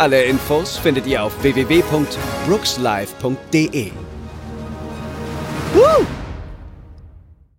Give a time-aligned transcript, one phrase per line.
[0.00, 3.90] Alle Infos findet ihr auf www.brookslive.de.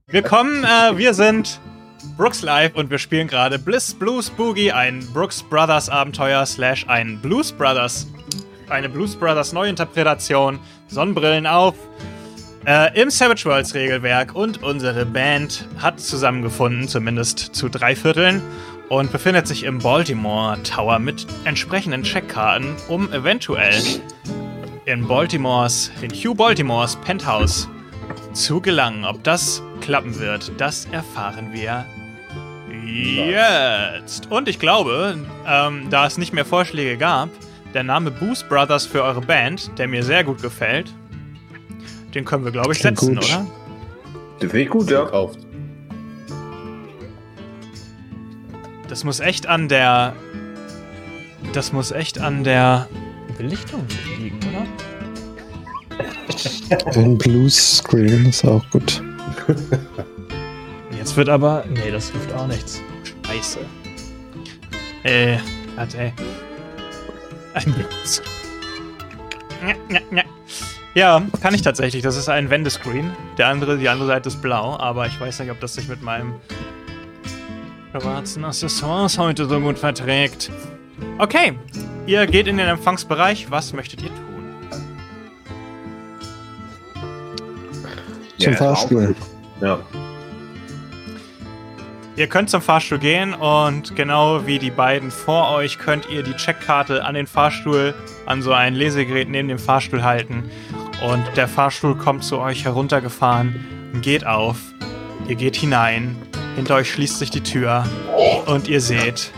[0.07, 1.59] Willkommen, äh, wir sind
[2.17, 7.21] Brooks Live und wir spielen gerade Bliss Blues Boogie, ein Brooks Brothers Abenteuer slash ein
[7.21, 8.07] Blues Brothers,
[8.69, 11.75] eine Blues Brothers Neuinterpretation, Sonnenbrillen auf,
[12.65, 18.41] äh, im Savage Worlds Regelwerk und unsere Band hat zusammengefunden, zumindest zu drei Vierteln,
[18.91, 23.73] und befindet sich im Baltimore Tower mit entsprechenden Checkkarten, um eventuell
[24.83, 27.69] in Baltimores, in Hugh Baltimores Penthouse
[28.33, 29.05] zu gelangen.
[29.05, 31.85] Ob das klappen wird, das erfahren wir
[32.85, 34.29] jetzt.
[34.29, 35.17] Und ich glaube,
[35.47, 37.29] ähm, da es nicht mehr Vorschläge gab,
[37.73, 40.93] der Name Boost Brothers für eure Band, der mir sehr gut gefällt,
[42.13, 43.23] den können wir, glaube ich, Klingt setzen, gut.
[43.23, 43.47] oder?
[44.41, 45.05] Den finde ich gut, ja.
[45.05, 45.39] Gekauft.
[48.91, 50.13] Das muss echt an der.
[51.53, 52.89] Das muss echt an der
[53.37, 53.87] Belichtung
[54.19, 54.67] liegen, oder?
[56.99, 59.01] Ein Bluescreen ist auch gut.
[60.97, 61.63] Jetzt wird aber.
[61.69, 62.81] Nee, das hilft auch nichts.
[63.25, 63.59] Scheiße.
[65.03, 65.37] Äh,
[65.77, 66.11] warte.
[67.53, 68.21] Ein Blitz.
[69.65, 70.23] Ja, ja, ja.
[70.95, 72.03] Ja, kann ich tatsächlich.
[72.03, 73.11] Das ist ein Wendescreen.
[73.37, 76.01] Der andere, die andere Seite ist blau, aber ich weiß nicht, ob das sich mit
[76.01, 76.33] meinem
[77.91, 80.49] schwarzen Accessoires heute so gut verträgt.
[81.17, 81.53] Okay,
[82.05, 83.51] ihr geht in den Empfangsbereich.
[83.51, 84.31] Was möchtet ihr tun?
[88.37, 89.15] Zum Ja, Fahrstuhl.
[89.59, 89.79] Ja.
[92.15, 96.35] Ihr könnt zum Fahrstuhl gehen und genau wie die beiden vor euch könnt ihr die
[96.35, 97.93] Checkkarte an den Fahrstuhl,
[98.25, 100.43] an so ein Lesegerät neben dem Fahrstuhl halten.
[101.09, 103.65] Und der Fahrstuhl kommt zu euch heruntergefahren,
[104.01, 104.57] geht auf,
[105.27, 106.15] ihr geht hinein,
[106.55, 107.85] hinter euch schließt sich die Tür
[108.45, 109.31] und ihr seht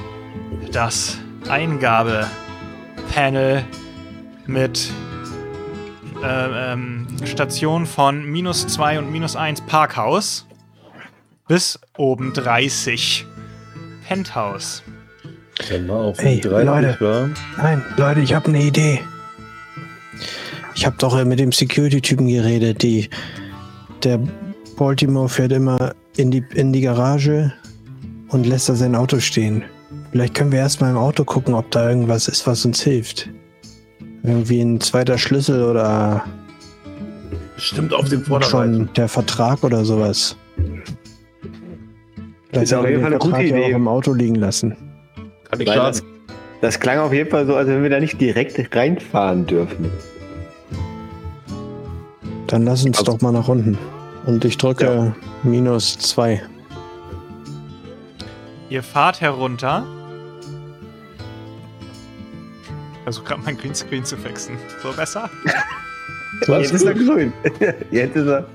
[0.71, 1.17] das
[1.49, 3.63] Eingabepanel
[4.45, 4.91] mit
[6.23, 10.47] äh, ähm, Station von minus 2 und minus 1 Parkhaus
[11.47, 13.25] bis oben 30
[14.07, 14.83] Penthouse.
[15.69, 16.97] Dann mal auf Ey, 30 Leute.
[16.99, 17.29] war.
[17.57, 19.01] Nein, Leute, ich habe eine Idee.
[20.75, 22.81] Ich habe doch äh, mit dem Security-Typen geredet.
[22.81, 23.09] Die,
[24.03, 24.19] der
[24.75, 27.53] Baltimore fährt immer in die, in die Garage
[28.29, 29.63] und lässt da sein Auto stehen.
[30.11, 33.29] Vielleicht können wir erstmal im Auto gucken, ob da irgendwas ist, was uns hilft.
[34.23, 36.23] Irgendwie ein zweiter Schlüssel oder
[37.57, 38.73] Stimmt auf dem Vorderreifen.
[38.85, 40.35] schon der Vertrag oder sowas.
[42.49, 43.63] Vielleicht Ist auf jeden Fall eine gute Idee.
[43.65, 44.75] auch im Auto liegen lassen.
[45.49, 46.03] Kann ich das,
[46.61, 49.89] das klang auf jeden Fall so, als wenn wir da nicht direkt reinfahren dürfen.
[52.47, 53.77] Dann lass uns Also- doch mal nach unten.
[54.25, 56.41] Und ich drücke minus zwei.
[58.69, 59.85] Ihr fahrt herunter.
[63.03, 64.57] Versuche gerade mein Greenscreen zu fixen.
[64.81, 65.29] So besser?
[66.47, 67.33] Jetzt ist er grün.
[67.91, 68.47] Jetzt ist er.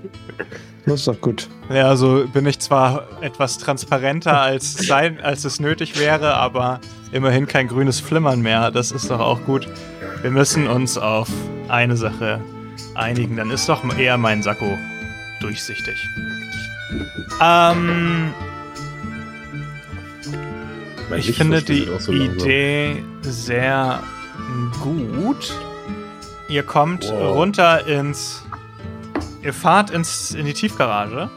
[0.87, 1.49] Das ist doch gut.
[1.69, 6.81] Ja, also bin ich zwar etwas transparenter als, sein, als es nötig wäre, aber
[7.13, 8.71] immerhin kein grünes Flimmern mehr.
[8.71, 9.69] Das ist doch auch gut.
[10.23, 11.29] Wir müssen uns auf
[11.69, 12.41] eine Sache
[12.95, 13.37] einigen.
[13.37, 14.79] Dann ist doch eher mein Sakko
[15.41, 16.09] durchsichtig.
[17.41, 18.33] Ähm,
[21.11, 22.13] Mein ich Licht finde die so.
[22.13, 24.03] Idee sehr
[24.83, 25.53] gut.
[26.49, 27.37] Ihr kommt Wow.
[27.37, 28.45] runter ins.
[29.43, 31.31] Ihr fahrt ins, in die Tiefgarage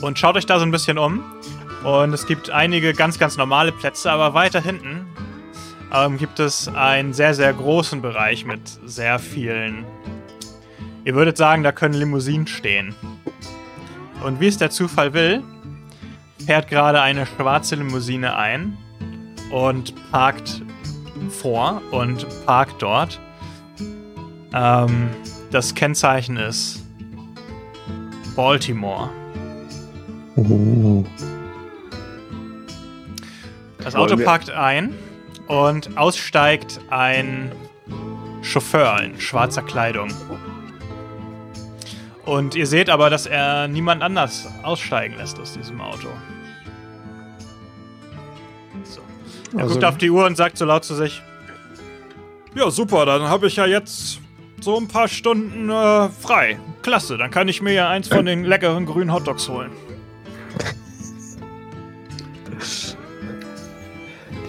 [0.00, 1.22] und schaut euch da so ein bisschen um.
[1.82, 5.06] Und es gibt einige ganz, ganz normale Plätze, aber weiter hinten
[5.92, 9.84] ähm, gibt es einen sehr, sehr großen Bereich mit sehr vielen.
[11.06, 12.92] Ihr würdet sagen, da können Limousinen stehen.
[14.24, 15.44] Und wie es der Zufall will,
[16.44, 18.76] fährt gerade eine schwarze Limousine ein
[19.52, 20.62] und parkt
[21.30, 23.20] vor und parkt dort.
[24.52, 25.10] Ähm,
[25.52, 26.84] das Kennzeichen ist
[28.34, 29.08] Baltimore.
[30.34, 31.04] Uh,
[33.78, 34.92] Das Auto parkt ein
[35.46, 37.52] und aussteigt ein
[38.42, 40.08] Chauffeur in schwarzer Kleidung.
[42.26, 46.08] Und ihr seht aber, dass er niemand anders aussteigen lässt aus diesem Auto.
[48.84, 49.00] So.
[49.56, 51.22] Er Also- guckt auf die Uhr und sagt so laut zu sich:
[52.54, 54.18] Ja, super, dann habe ich ja jetzt
[54.60, 56.58] so ein paar Stunden äh, frei.
[56.82, 59.70] Klasse, dann kann ich mir ja eins von den leckeren grünen Hotdogs holen.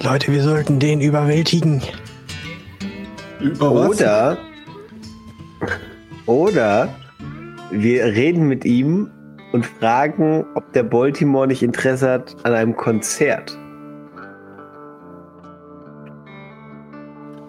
[0.04, 1.82] Leute, wir sollten den überwältigen.
[3.40, 3.90] Über was?
[4.00, 4.38] Oder,
[6.26, 6.96] oder
[7.72, 9.12] wir reden mit ihm
[9.52, 13.58] und fragen, ob der Baltimore nicht Interesse hat an einem Konzert.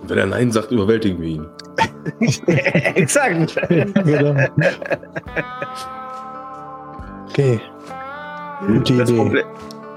[0.06, 1.46] Wenn er Nein sagt, überwältigen wir ihn.
[2.94, 3.56] Exakt.
[3.68, 4.34] Genau.
[7.28, 7.60] Okay.
[8.66, 9.18] Gute Das Idee.
[9.18, 9.44] Problem,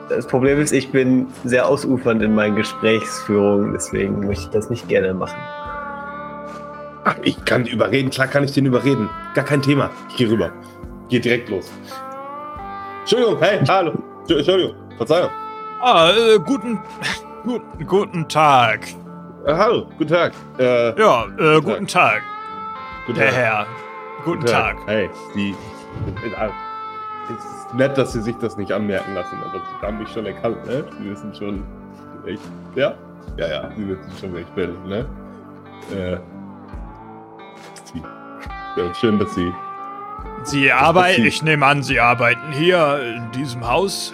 [0.10, 4.88] das Problem ist, ich bin sehr ausufernd in meinen Gesprächsführungen, deswegen möchte ich das nicht
[4.88, 5.40] gerne machen.
[7.04, 9.10] Ach, ich kann überreden, klar kann ich den überreden.
[9.34, 9.90] Gar kein Thema.
[10.10, 10.52] Ich gehe rüber.
[11.10, 11.72] Geh direkt los.
[13.02, 13.92] Entschuldigung, hey, hallo.
[14.26, 15.30] Entsch- Entschuldigung, Verzeihung.
[15.82, 16.80] Ah, äh, guten,
[17.44, 18.88] guten, guten Tag.
[19.46, 20.34] Äh, hallo, guten Tag.
[20.60, 22.22] Äh, Ja, äh, guten Tag,
[23.08, 23.36] guten der Tag.
[23.38, 23.66] Herr.
[24.24, 24.78] Guten Tag.
[24.86, 25.56] Hey, die.
[27.36, 30.26] Es ist nett, dass Sie sich das nicht anmerken lassen, aber Sie haben mich schon
[30.28, 30.86] erkannt, ne?
[31.00, 31.64] Sie wissen schon,
[32.26, 32.40] ich.
[32.76, 32.94] Ja?
[33.38, 35.06] Ja, ja, Sie wissen schon, wer ich bin, ne?
[35.92, 36.18] Äh.
[38.78, 39.54] Ja, schön, dass Sie.
[40.44, 44.14] Sie arbeiten, ich nehme an, Sie arbeiten hier in diesem Haus,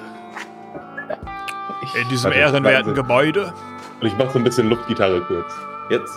[2.01, 2.93] in diesem ehrenwerten.
[2.93, 3.53] Gebäude.
[4.01, 5.53] Und ich mache so ein bisschen Luftgitarre kurz.
[5.89, 6.13] Jetzt.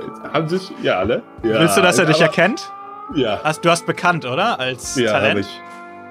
[0.00, 0.72] Jetzt haben Sie es?
[0.82, 1.22] Ja, alle?
[1.42, 2.72] Ja, Willst du, dass er dich erkennt?
[3.14, 3.40] Ja.
[3.44, 4.58] Hast, du hast bekannt, oder?
[4.58, 5.40] Als Ja, Talent?
[5.40, 5.60] ich.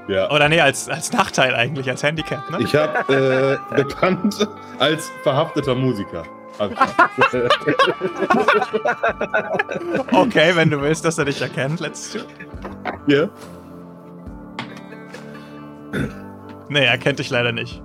[0.07, 0.29] Ja.
[0.31, 2.57] Oder nee, als, als Nachteil eigentlich, als Handicap, ne?
[2.61, 4.47] Ich habe äh, bekannt
[4.79, 6.23] als verhafteter Musiker.
[6.59, 6.67] Ich.
[10.11, 12.19] Okay, wenn du willst, dass er dich erkennt, let's do.
[13.07, 13.27] ja.
[16.69, 17.81] Nee, er kennt dich leider nicht.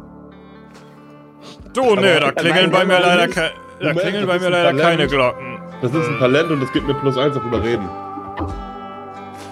[1.72, 4.74] Du, Aber- nee, da klingeln bei mir leider, ke da Moment, klingeln bei mir leider
[4.74, 5.58] keine Glocken.
[5.82, 7.88] Das ist ein Talent und es gibt mir plus eins auf Überreden.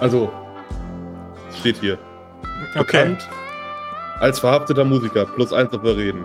[0.00, 0.32] Also,
[1.58, 1.98] steht hier.
[2.76, 2.78] Okay.
[2.78, 3.28] Bekannt
[4.20, 6.24] als verhafteter Musiker, plus eins auf Überreden.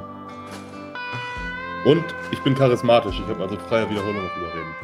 [1.86, 4.76] Und ich bin charismatisch, ich habe also freie Wiederholung auf Überreden.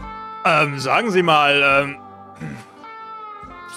[0.46, 1.98] Ähm, sagen Sie mal, ähm,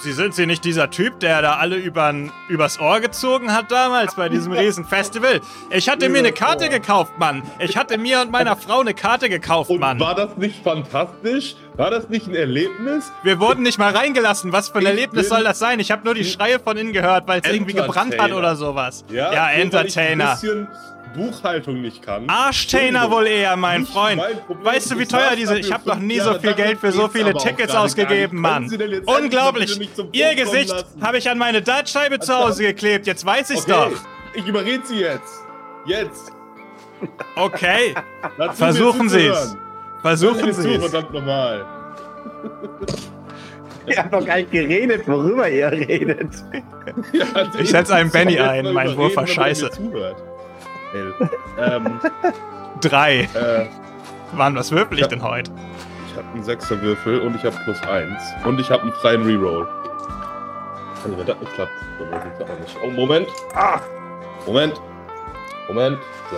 [0.00, 4.14] Sie sind Sie nicht dieser Typ, der da alle übern, übers Ohr gezogen hat damals
[4.14, 5.40] bei diesem riesen Festival?
[5.70, 7.42] Ich hatte mir eine Karte gekauft, Mann.
[7.58, 9.98] Ich hatte mir und meiner Frau eine Karte gekauft, Und Mann.
[9.98, 11.56] war das nicht fantastisch?
[11.74, 13.10] War das nicht ein Erlebnis?
[13.24, 14.52] Wir wurden nicht mal reingelassen.
[14.52, 15.80] Was für ein Ich Erlebnis soll das sein?
[15.80, 19.04] Ich habe nur die Schreie von innen gehört, weil es irgendwie gebrannt hat oder sowas.
[19.10, 20.38] Ja, ja Entertainer.
[21.12, 22.28] Buchhaltung nicht kann.
[22.28, 24.16] Arschtainer wohl eher, mein Freund.
[24.18, 24.64] mein Problem.
[24.64, 25.58] Weißt du, wie teuer diese.
[25.58, 28.68] Ich habe noch nie so viel Geld für so viele Tickets ausgegeben, Mann.
[28.68, 29.78] Sie Unglaublich.
[30.12, 33.06] Ihr Gesicht habe ich an meine Dartscheibe zu Hause geklebt.
[33.06, 34.00] Jetzt weiß ich's Okay, doch.
[34.34, 35.40] ich überrede Sie jetzt.
[35.86, 36.32] Jetzt.
[37.36, 37.94] Okay.
[38.36, 39.22] Lassen Versuchen Sie's.
[39.28, 39.58] zuzuhören.
[40.02, 40.84] Versuchen Sie es.
[40.90, 41.64] verdammt nochmal.
[43.86, 46.30] Ihr habt noch gar nicht geredet, worüber ihr redet.
[47.12, 47.26] Ja,
[47.58, 49.64] Ich setz einen Benny ein, mein Wurf war überreden, damit scheiße.
[49.66, 50.16] mir zuhört.
[50.94, 51.14] Elf.
[51.58, 52.00] Ähm,
[52.80, 53.20] Drei.
[53.34, 53.66] äh,
[54.36, 55.08] Mann, was würfel ich Ja.
[55.08, 55.50] denn heute?
[56.10, 58.22] ich habe einen Sechserwürfel und ich habe plus eins.
[58.44, 59.66] Und ich habe einen freien Reroll.
[61.04, 61.70] Also wenn das nicht klappt,
[62.00, 62.76] dann weiß ich auch nicht.
[62.84, 63.28] Oh, Moment.
[63.54, 63.80] Ah!
[64.46, 64.80] Moment.
[65.68, 65.98] Moment.
[66.30, 66.36] So.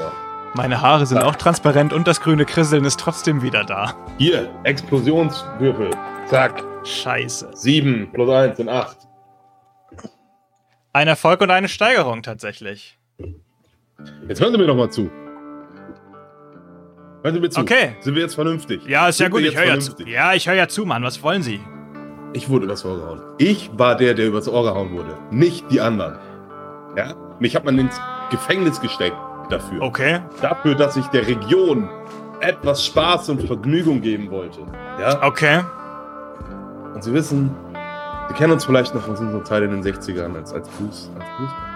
[0.55, 3.95] Meine Haare sind auch transparent und das grüne Krisseln ist trotzdem wieder da.
[4.19, 5.91] Hier, Explosionswürfel.
[6.27, 6.63] Zack.
[6.85, 7.51] Scheiße.
[7.55, 8.97] Sieben plus eins sind acht.
[10.93, 12.99] Ein Erfolg und eine Steigerung tatsächlich.
[14.29, 15.11] Jetzt hören Sie mir doch mal zu.
[17.23, 17.61] Hören Sie mir zu.
[17.61, 17.97] Okay.
[18.01, 18.87] Sind wir jetzt vernünftig?
[18.87, 19.93] Ja, ist ja Sind gut, wir ich höre ja zu.
[20.05, 21.03] Ja, ich höre ja zu, Mann.
[21.03, 21.61] Was wollen Sie?
[22.33, 23.21] Ich wurde übers Ohr gehauen.
[23.39, 25.17] Ich war der, der übers Ohr gehauen wurde.
[25.31, 26.19] Nicht die anderen.
[26.97, 27.15] Ja?
[27.41, 29.17] Mich hat man ins Gefängnis gesteckt
[29.49, 29.83] dafür.
[29.83, 30.21] Okay.
[30.41, 31.89] Dafür, dass ich der Region
[32.41, 34.61] etwas Spaß und Vergnügung geben wollte.
[35.01, 35.23] Ja?
[35.23, 35.61] Okay.
[36.95, 37.51] Und Sie wissen,
[38.29, 41.11] Sie kennen uns vielleicht noch aus unserer Zeit in den 60ern als, als Blues.
[41.19, 41.70] Als ja?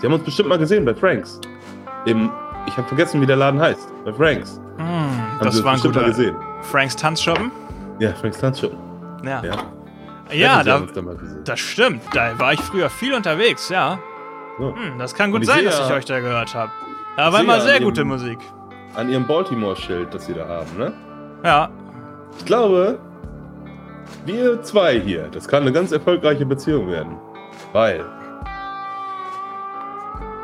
[0.00, 1.40] Sie haben uns bestimmt mal gesehen bei Franks.
[2.06, 2.30] Im,
[2.66, 3.88] ich habe vergessen, wie der Laden heißt.
[4.04, 4.60] Bei Franks.
[4.76, 6.10] Hm, Haben das Sie war ein bestimmt mal guter.
[6.16, 6.36] gesehen.
[6.62, 7.50] Franks Tanzschuppen?
[7.98, 8.70] Ja, Franks Tanzshow.
[9.24, 9.42] Ja.
[9.42, 9.54] Ja,
[10.30, 11.02] Ja, da, da
[11.44, 12.02] das stimmt.
[12.12, 13.98] Da war ich früher viel unterwegs, ja.
[14.58, 14.74] So.
[14.74, 16.70] Hm, das kann gut sein, dass ich euch da gehört habe.
[17.16, 18.38] Da war immer sehr gute Ihrem- Musik.
[18.94, 20.92] An Ihrem Baltimore-Schild, das Sie da haben, ne?
[21.44, 21.68] Ja.
[22.38, 22.98] Ich glaube,
[24.26, 27.16] wir zwei hier, das kann eine ganz erfolgreiche Beziehung werden.
[27.72, 28.04] Weil.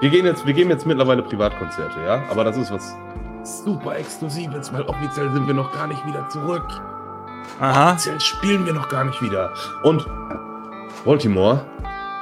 [0.05, 2.23] Wir gehen jetzt, wir geben jetzt mittlerweile Privatkonzerte, ja?
[2.31, 2.95] Aber das ist was
[3.43, 6.67] super Exklusives, weil offiziell sind wir noch gar nicht wieder zurück.
[7.59, 7.93] Aha.
[7.93, 9.51] Offiziell spielen wir noch gar nicht wieder.
[9.83, 10.07] Und
[11.07, 11.65] Baltimore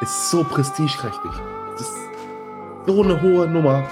[0.00, 1.32] ist so prestigeträchtig.
[1.72, 1.96] Das ist
[2.86, 3.82] so eine hohe Nummer.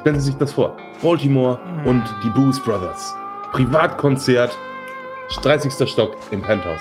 [0.00, 0.78] Stellen Sie sich das vor.
[1.02, 1.86] Baltimore Hm.
[1.88, 3.14] und die Booze Brothers.
[3.52, 4.56] Privatkonzert,
[5.42, 5.86] 30.
[5.90, 6.80] Stock im Penthouse.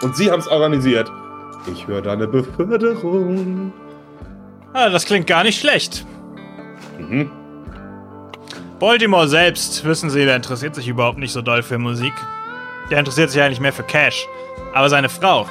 [0.00, 1.12] Und Sie haben es organisiert.
[1.70, 3.70] Ich höre da eine Beförderung.
[4.72, 6.04] Ah, das klingt gar nicht schlecht.
[6.98, 7.30] Mhm.
[8.78, 12.14] Baltimore selbst, wissen Sie, der interessiert sich überhaupt nicht so doll für Musik.
[12.90, 14.26] Der interessiert sich eigentlich mehr für Cash.
[14.72, 15.46] Aber seine Frau,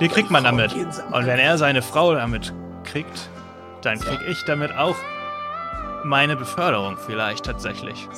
[0.00, 0.74] die kriegt man damit.
[0.74, 2.52] Und wenn er seine Frau damit
[2.84, 3.30] kriegt,
[3.82, 4.96] dann krieg ich damit auch
[6.04, 8.08] meine Beförderung vielleicht tatsächlich.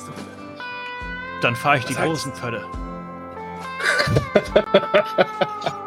[1.41, 2.63] Dann fahre ich die großen Pfötte.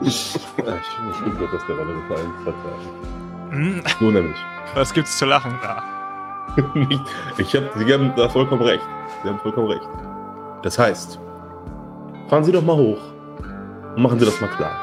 [0.00, 2.32] Ich bin gut aus der Rolle gefallen.
[3.50, 4.36] Hm, So nämlich.
[4.74, 5.82] was gibt's zu lachen da?
[7.38, 8.82] Ich hab, Sie haben da vollkommen recht.
[9.22, 9.88] Sie haben vollkommen recht.
[10.62, 11.18] Das heißt,
[12.28, 13.00] fahren Sie doch mal hoch
[13.96, 14.76] und machen Sie das mal klar.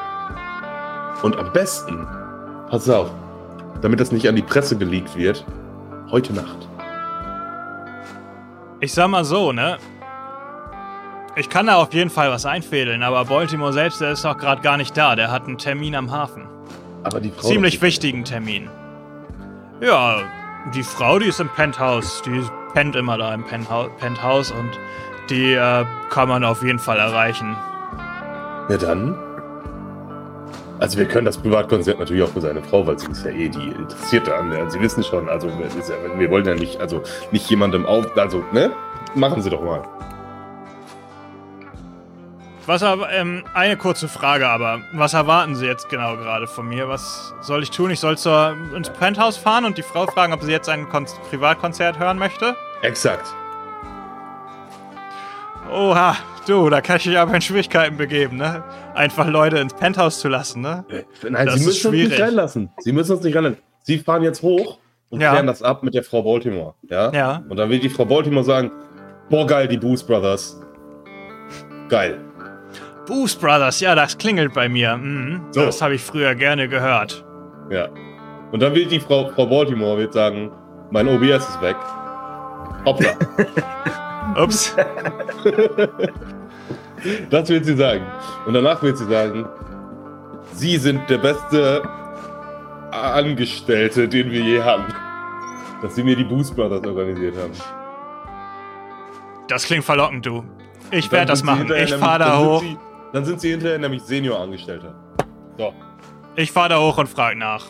[1.22, 2.06] Und am besten,
[2.68, 3.10] pass auf,
[3.80, 5.44] damit das nicht an die Presse geleakt wird,
[6.10, 6.68] heute Nacht.
[8.80, 9.78] Ich sag mal so, ne?
[11.34, 14.60] Ich kann da auf jeden Fall was einfädeln, aber Baltimore selbst, der ist auch gerade
[14.60, 15.16] gar nicht da.
[15.16, 16.46] Der hat einen Termin am Hafen.
[17.04, 17.48] Aber die Frau.
[17.48, 18.68] Ziemlich wichtigen Termin.
[19.80, 20.18] Ja,
[20.74, 22.20] die Frau, die ist im Penthouse.
[22.26, 22.42] Die
[22.74, 24.70] pennt immer da im Penthouse und
[25.30, 27.56] die äh, kann man auf jeden Fall erreichen.
[28.68, 29.18] Ja, dann.
[30.80, 33.48] Also, wir können das Privatkonzert natürlich auch für seine Frau, weil sie ist ja eh
[33.48, 34.70] die Interessierte an der.
[34.70, 38.16] Sie wissen schon, also, wir wollen ja nicht, also, nicht jemandem auf.
[38.18, 38.70] Also, ne?
[39.14, 39.82] Machen Sie doch mal.
[42.66, 44.82] Was aber, ähm, eine kurze Frage aber.
[44.92, 46.88] Was erwarten Sie jetzt genau gerade von mir?
[46.88, 47.90] Was soll ich tun?
[47.90, 51.06] Ich soll zur, ins Penthouse fahren und die Frau fragen, ob sie jetzt ein Kon
[51.30, 52.54] Privatkonzert hören möchte?
[52.82, 53.26] Exakt.
[55.72, 56.16] Oha,
[56.46, 58.62] du, da kann ich mich aber in Schwierigkeiten begeben, ne?
[58.94, 60.84] Einfach Leute ins Penthouse zu lassen, ne?
[61.28, 62.70] Nein, Das Sie müssen uns nicht reinlassen.
[62.78, 63.58] Sie müssen uns nicht reinlassen.
[63.82, 64.78] Sie fahren jetzt hoch
[65.08, 65.30] und Ja.
[65.32, 66.74] klären das ab mit der Frau Baltimore.
[66.88, 67.10] Ja?
[67.12, 67.42] Ja.
[67.48, 68.70] Und dann will die Frau Baltimore sagen:
[69.30, 70.60] Boah, geil, die Boost Brothers.
[71.88, 72.20] Geil.
[73.06, 74.96] Boost Brothers, ja, das klingelt bei mir.
[74.96, 75.64] Mhm, So.
[75.64, 77.24] Das habe ich früher gerne gehört.
[77.70, 77.88] Ja.
[78.52, 80.50] Und dann will die Frau, Frau Baltimore wird sagen:
[80.90, 81.76] Mein OBS ist weg.
[82.84, 83.10] Hoppla.
[84.42, 84.76] Ups.
[87.30, 88.04] das wird sie sagen.
[88.46, 89.46] Und danach wird sie sagen:
[90.52, 91.82] Sie sind der beste
[92.90, 94.92] Angestellte, den wir je hatten.
[95.80, 97.52] Dass sie mir die Boost Brothers organisiert haben.
[99.48, 100.44] Das klingt verlockend, du.
[100.90, 101.72] Ich werde das machen.
[101.74, 102.62] Ich fahre da hoch.
[103.12, 104.94] Dann sind sie hinterher nämlich Seniorangestellter.
[105.58, 105.72] So.
[106.36, 107.64] Ich fahre da hoch und frage nach.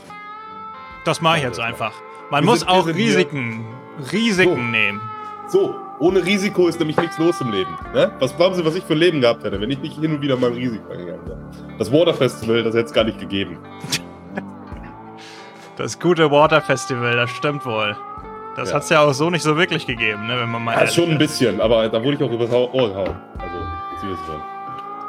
[1.05, 1.93] Das mache ich jetzt einfach.
[2.31, 3.65] Man Wir muss auch hier- Risiken,
[4.13, 4.61] Risiken So.
[4.63, 5.01] nehmen.
[5.49, 7.77] So, ohne Risiko ist nämlich nichts los im Leben.
[7.93, 8.11] Ne?
[8.21, 10.23] Was glauben Sie, was ich für ein Leben gehabt hätte, wenn ich nicht hin und
[10.23, 11.39] wieder mal ein Risiko eingegangen wäre?
[11.79, 13.59] Das Water Festival, das hätte es gar nicht gegeben.
[15.77, 17.97] Das gute Water Festival, das stimmt wohl.
[18.57, 18.77] Das Ja.
[18.77, 21.19] hat's ja auch so nicht so wirklich gegeben, ne, wenn man mal Ja, schon ein
[21.19, 23.17] bisschen, aber da wurde ich auch übers Ohr gehauen.
[23.39, 23.57] Also,
[24.03, 24.41] Sie wissen schon.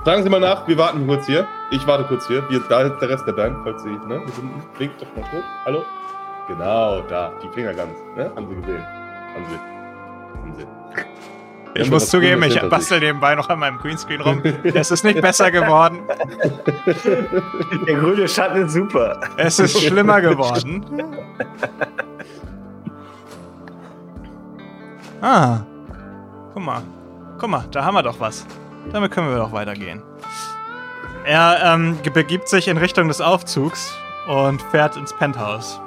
[0.04, 1.48] Fragen Sie mal nach, wir warten kurz hier.
[1.72, 2.44] Ich warte kurz hier.
[2.50, 4.22] Wir, da ist der Rest der Band, falls Sie, ne?
[4.26, 5.44] Wir sind, blinkt doch mal hoch.
[5.66, 5.86] Hallo?
[6.50, 8.30] Genau, da, die Finger ganz, ne?
[8.36, 8.86] Haben Sie gesehen.
[8.86, 10.40] Haben Sie.
[10.40, 10.66] Haben Sie.
[11.74, 14.44] Wir Ich muss zugeben, ich bastel nebenbei noch an meinem Greenscreen rum.
[14.66, 16.00] Es ist nicht besser geworden.
[17.88, 19.22] Der grüne Schatten ist super.
[19.38, 20.86] Es ist schlimmer geworden.
[25.22, 25.62] Ah.
[26.54, 26.82] Guck mal.
[27.40, 28.46] Guck mal, da haben wir doch was.
[28.92, 30.02] Damit können wir doch weitergehen.
[31.26, 33.94] Er ähm, begibt sich in Richtung des Aufzugs
[34.28, 35.80] und fährt ins Penthouse.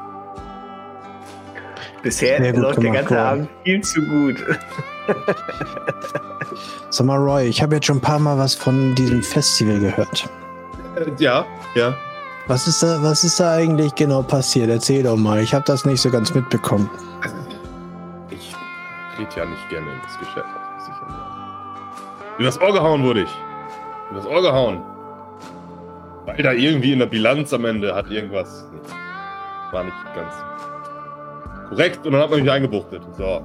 [2.02, 3.20] Bisher gut läuft der ganze Roy.
[3.20, 4.36] Abend viel zu gut.
[6.90, 10.28] Sag mal, Roy, ich habe jetzt schon ein paar Mal was von diesem Festival gehört.
[10.96, 11.94] Äh, Ja, ja.
[12.48, 14.70] Was ist da, was ist da eigentlich genau passiert?
[14.70, 15.40] Erzähl doch mal.
[15.40, 16.88] Ich habe das nicht so ganz mitbekommen.
[18.30, 18.54] Ich
[19.18, 20.46] rede ja nicht gerne ins Geschäft,
[22.38, 23.30] Übers Ohr gehauen wurde ich.
[24.10, 24.82] Übers Ohr gehauen.
[26.26, 28.66] Weil da irgendwie in der Bilanz am Ende hat irgendwas.
[29.72, 30.32] War nicht ganz
[31.68, 33.02] korrekt und dann hat man mich eingebuchtet.
[33.16, 33.42] So.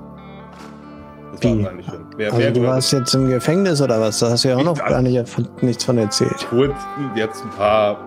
[1.32, 2.06] Das war eigentlich schon.
[2.18, 4.20] Wer, Also wer du warst jetzt im Gefängnis oder was?
[4.20, 6.46] Da hast du ja auch noch gar nicht, von, nichts von erzählt.
[6.50, 6.76] kurz
[7.16, 7.98] jetzt ein paar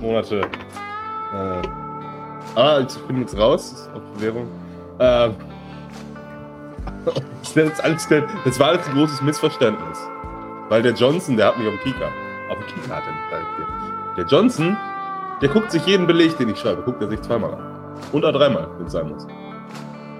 [0.00, 0.40] Monate.
[0.40, 4.46] Äh, ah, ich bin jetzt raus auf Bewährung.
[4.98, 5.34] Ähm,
[7.04, 7.14] das,
[7.54, 8.08] jetzt alles,
[8.44, 9.98] das war alles ein großes Missverständnis.
[10.72, 12.06] Weil der Johnson, der hat mich auf dem Kika.
[12.48, 13.66] Auf dem Kika hat er mich direkt hier.
[14.16, 14.74] Der Johnson,
[15.42, 17.60] der guckt sich jeden Beleg, den ich schreibe, guckt er sich zweimal an.
[18.10, 19.26] Und auch dreimal, wenn es sein muss.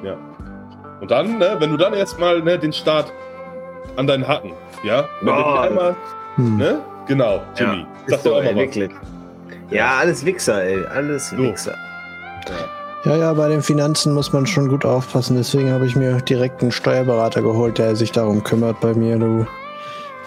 [0.02, 0.14] Ja.
[1.00, 3.10] Und dann, ne, wenn du dann erstmal ne, den Start
[3.96, 4.52] an deinen Hacken,
[4.84, 5.06] ja?
[5.22, 5.96] Wenn die einmal,
[6.36, 6.56] Hm.
[6.58, 6.80] ne?
[7.06, 7.78] Genau, Jimmy.
[7.78, 8.60] Ja, Sag Ist doch so, auch mal ey, was.
[8.60, 8.90] wirklich.
[9.70, 10.84] Ja, alles Wichser, ey.
[10.94, 11.38] Alles So.
[11.38, 11.74] Wichser.
[13.04, 15.34] Ja, ja, bei den Finanzen muss man schon gut aufpassen.
[15.38, 19.46] Deswegen habe ich mir direkt einen Steuerberater geholt, der sich darum kümmert bei mir, du.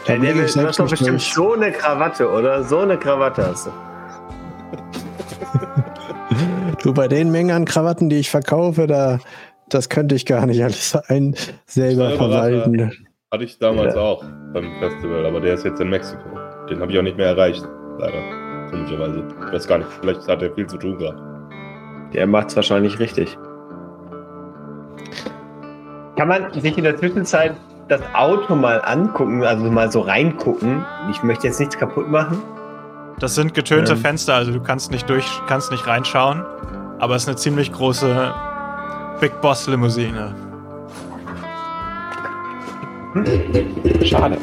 [0.05, 1.33] Hey, du hast selbst doch bestimmt durch.
[1.33, 2.63] so eine Krawatte, oder?
[2.63, 3.71] So eine Krawatte hast du.
[6.83, 9.17] Du, bei den Mengen an Krawatten, die ich verkaufe, da,
[9.69, 11.35] das könnte ich gar nicht alles ein
[11.65, 12.91] selber verwalten.
[13.31, 16.29] Hatte ich damals auch beim Festival, aber der ist jetzt in Mexiko.
[16.69, 18.69] Den habe ich auch nicht mehr erreicht, leider.
[18.69, 19.23] Komischerweise.
[19.47, 21.19] Ich weiß gar nicht, vielleicht hat er viel zu tun gerade.
[22.13, 23.35] Der macht's wahrscheinlich richtig.
[26.17, 27.55] Kann man sich in der Zwischenzeit
[27.87, 30.85] das Auto mal angucken, also mal so reingucken?
[31.11, 32.41] Ich möchte jetzt nichts kaputt machen.
[33.19, 33.99] Das sind getönte Ähm.
[33.99, 36.43] Fenster, also du kannst nicht durch, kannst nicht reinschauen.
[36.99, 38.33] Aber es ist eine ziemlich große
[39.19, 40.33] Big Boss Limousine.
[44.03, 44.37] Schade.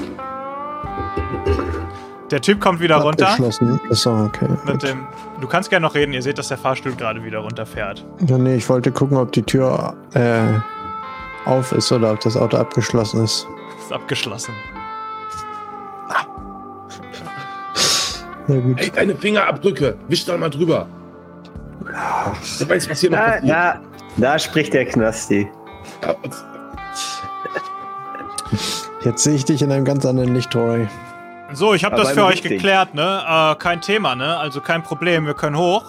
[2.30, 3.28] Der Typ kommt wieder runter.
[3.90, 4.48] Achso, okay.
[4.64, 5.06] Mit dem,
[5.40, 6.14] du kannst gerne noch reden.
[6.14, 8.06] Ihr seht, dass der Fahrstuhl gerade wieder runterfährt.
[8.26, 10.44] Ja, nee, ich wollte gucken, ob die Tür äh,
[11.46, 13.46] auf ist oder ob das Auto abgeschlossen ist.
[13.80, 14.54] Ist abgeschlossen.
[18.48, 18.78] Na gut.
[18.80, 19.96] Hey, deine Fingerabdrücke!
[20.08, 20.86] Wisch da mal drüber!
[22.58, 23.50] Du weißt, was hier noch Da, passiert.
[23.50, 23.80] da,
[24.16, 25.48] da spricht der Knasti.
[29.02, 30.88] Jetzt sehe ich dich in einem ganz anderen Licht, Rory.
[31.52, 33.22] So, ich habe das für im euch geklärt, ne?
[33.28, 34.36] Äh, kein Thema, ne?
[34.38, 35.84] Also kein Problem, wir können hoch.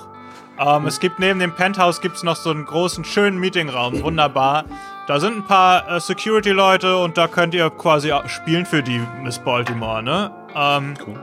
[0.60, 4.66] Ähm, es gibt neben dem Penthouse gibt's noch so einen großen, schönen Meetingraum, wunderbar.
[5.08, 9.38] Da sind ein paar äh, Security-Leute und da könnt ihr quasi spielen für die Miss
[9.40, 10.32] Baltimore, ne?
[10.56, 11.20] Ähm, Cool.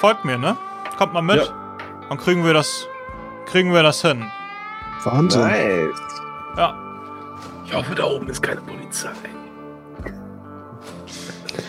[0.00, 0.56] folgt mir, ne?
[0.96, 1.36] Kommt mal mit.
[1.36, 1.44] Ja.
[2.08, 2.86] Dann kriegen wir das,
[3.46, 4.24] kriegen wir das hin.
[5.04, 5.42] Wahnsinn.
[5.42, 6.00] Nice.
[6.56, 6.74] Ja.
[7.64, 9.10] Ich hoffe, da oben ist keine Polizei.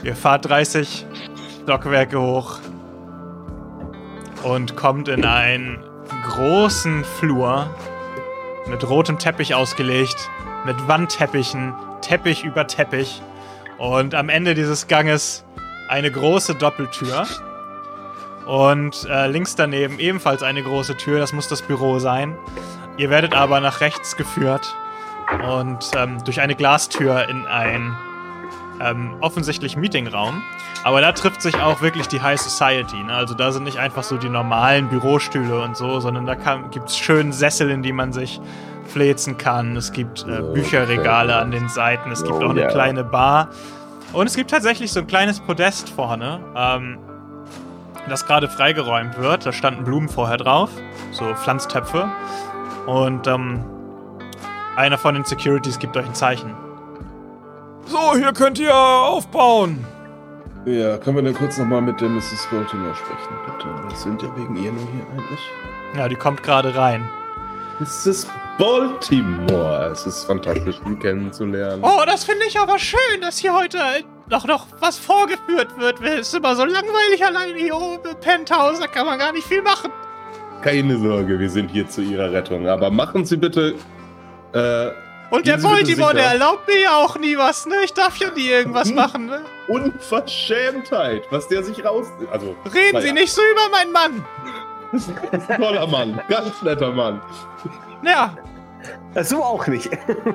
[0.03, 1.05] Ihr fahrt 30
[1.63, 2.57] Stockwerke hoch
[4.43, 5.83] und kommt in einen
[6.27, 7.67] großen Flur
[8.67, 10.29] mit rotem Teppich ausgelegt,
[10.65, 13.21] mit Wandteppichen, Teppich über Teppich
[13.77, 15.43] und am Ende dieses Ganges
[15.87, 17.25] eine große Doppeltür
[18.45, 22.35] und äh, links daneben ebenfalls eine große Tür, das muss das Büro sein.
[22.97, 24.75] Ihr werdet aber nach rechts geführt
[25.47, 27.95] und ähm, durch eine Glastür in ein
[28.81, 30.41] ähm, offensichtlich Meetingraum.
[30.83, 33.03] Aber da trifft sich auch wirklich die High Society.
[33.03, 33.13] Ne?
[33.13, 36.35] Also da sind nicht einfach so die normalen Bürostühle und so, sondern da
[36.71, 38.41] gibt es schön Sessel, in die man sich
[38.91, 39.75] fläzen kann.
[39.75, 42.11] Es gibt äh, Bücherregale an den Seiten.
[42.11, 43.49] Es gibt Oh, auch eine kleine Bar.
[44.13, 46.97] Und es gibt tatsächlich so ein kleines Podest vorne, ähm,
[48.09, 49.45] das gerade freigeräumt wird.
[49.45, 50.69] Da standen Blumen vorher drauf,
[51.11, 52.09] so Pflanztöpfe.
[52.87, 53.63] Und ähm,
[54.75, 56.53] einer von den Securities gibt euch ein Zeichen.
[57.85, 59.85] So, hier könnt ihr aufbauen.
[60.65, 62.47] Ja, können wir denn kurz nochmal mit der Mrs.
[62.51, 63.67] Baltimore sprechen, bitte?
[63.87, 65.39] Wir sind ja wegen ihr nur hier eigentlich.
[65.97, 67.09] Ja, die kommt gerade rein.
[67.81, 68.27] Mrs.
[68.59, 69.89] Baltimore.
[69.91, 71.83] Es ist fantastisch, ihn kennenzulernen.
[71.83, 73.79] Oh, das finde ich aber schön, dass hier heute
[74.29, 75.99] noch, noch was vorgeführt wird.
[76.01, 79.47] Es ist immer so langweilig allein hier oben im Penthouse, da kann man gar nicht
[79.47, 79.91] viel machen.
[80.61, 82.67] Keine Sorge, wir sind hier zu Ihrer Rettung.
[82.67, 83.73] Aber machen Sie bitte.
[84.53, 84.89] Äh,
[85.31, 87.77] Und der Baltimore, der erlaubt mir ja auch nie was, ne?
[87.83, 88.95] Ich darf ja nie irgendwas Hm.
[88.95, 89.41] machen, ne?
[89.69, 92.05] Unverschämtheit, was der sich raus.
[92.31, 94.23] Also, Reden naja, Sie nicht so über meinen Mann.
[95.57, 97.21] Toller Mann, ganz netter Mann.
[98.03, 98.35] Ja,
[99.13, 99.89] Das so auch nicht.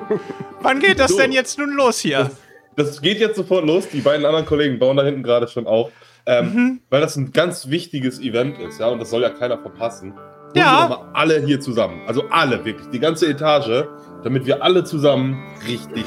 [0.61, 1.17] wann geht das So.
[1.17, 2.31] denn jetzt nun los hier?
[2.75, 3.89] Das geht jetzt sofort los.
[3.89, 5.91] Die beiden anderen Kollegen bauen da hinten gerade schon auf.
[6.25, 6.81] Ähm, Mhm.
[6.89, 10.13] Weil das ein ganz wichtiges Event ist, ja, und das soll ja keiner verpassen.
[10.13, 10.21] Holen
[10.55, 10.89] Ja.
[10.89, 12.01] wir doch mal alle hier zusammen.
[12.07, 12.89] Also alle, wirklich.
[12.89, 13.85] Die ganze Etage,
[14.23, 16.05] damit wir alle zusammen richtig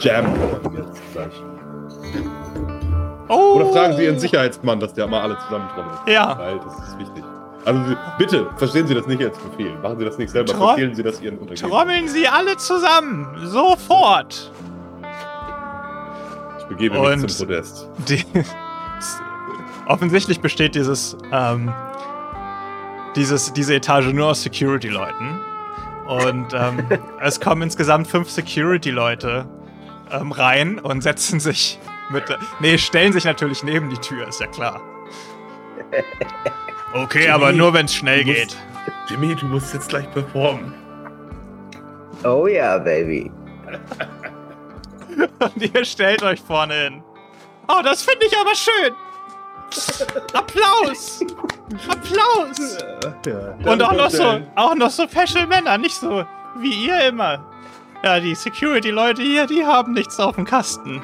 [0.00, 1.32] jammen können jetzt gleich.
[3.28, 3.54] Oh.
[3.56, 5.98] Oder fragen Sie Ihren Sicherheitsmann, dass der mal alle zusammentrommelt.
[6.06, 6.36] Ja.
[6.38, 7.24] Weil das ist wichtig.
[7.64, 7.80] Also
[8.18, 9.72] bitte, verstehen Sie das nicht als Befehl.
[9.78, 11.70] Machen Sie das nicht selber, Tro- befehlen Sie das Ihren Untergebenen.
[11.78, 13.28] Trommeln Sie alle zusammen.
[13.44, 14.50] Sofort.
[16.58, 17.88] Ich begebe Und- mich zum Podest.
[18.08, 18.24] Die,
[19.86, 21.72] offensichtlich besteht dieses, ähm,
[23.14, 25.38] dieses, diese Etage nur aus Security-Leuten.
[26.08, 26.84] Und ähm,
[27.20, 29.46] es kommen insgesamt fünf Security-Leute
[30.10, 31.78] ähm, rein und setzen sich
[32.10, 32.24] mit.
[32.58, 34.80] Nee, stellen sich natürlich neben die Tür, ist ja klar.
[36.94, 38.56] Okay, aber Jimmy, nur wenn es schnell du musst- geht.
[39.08, 40.74] Jimmy, du musst jetzt gleich performen.
[42.24, 43.30] Oh ja, Baby.
[45.38, 47.02] Und ihr stellt euch vorne hin.
[47.68, 48.92] Oh, das finde ich aber schön.
[50.34, 51.20] Applaus!
[51.88, 52.78] Applaus!
[53.26, 53.72] Ja.
[53.72, 56.24] Und auch noch so, auch noch so Special Männer, nicht so
[56.58, 57.42] wie ihr immer.
[58.04, 61.02] Ja, die Security-Leute hier, die haben nichts auf dem Kasten.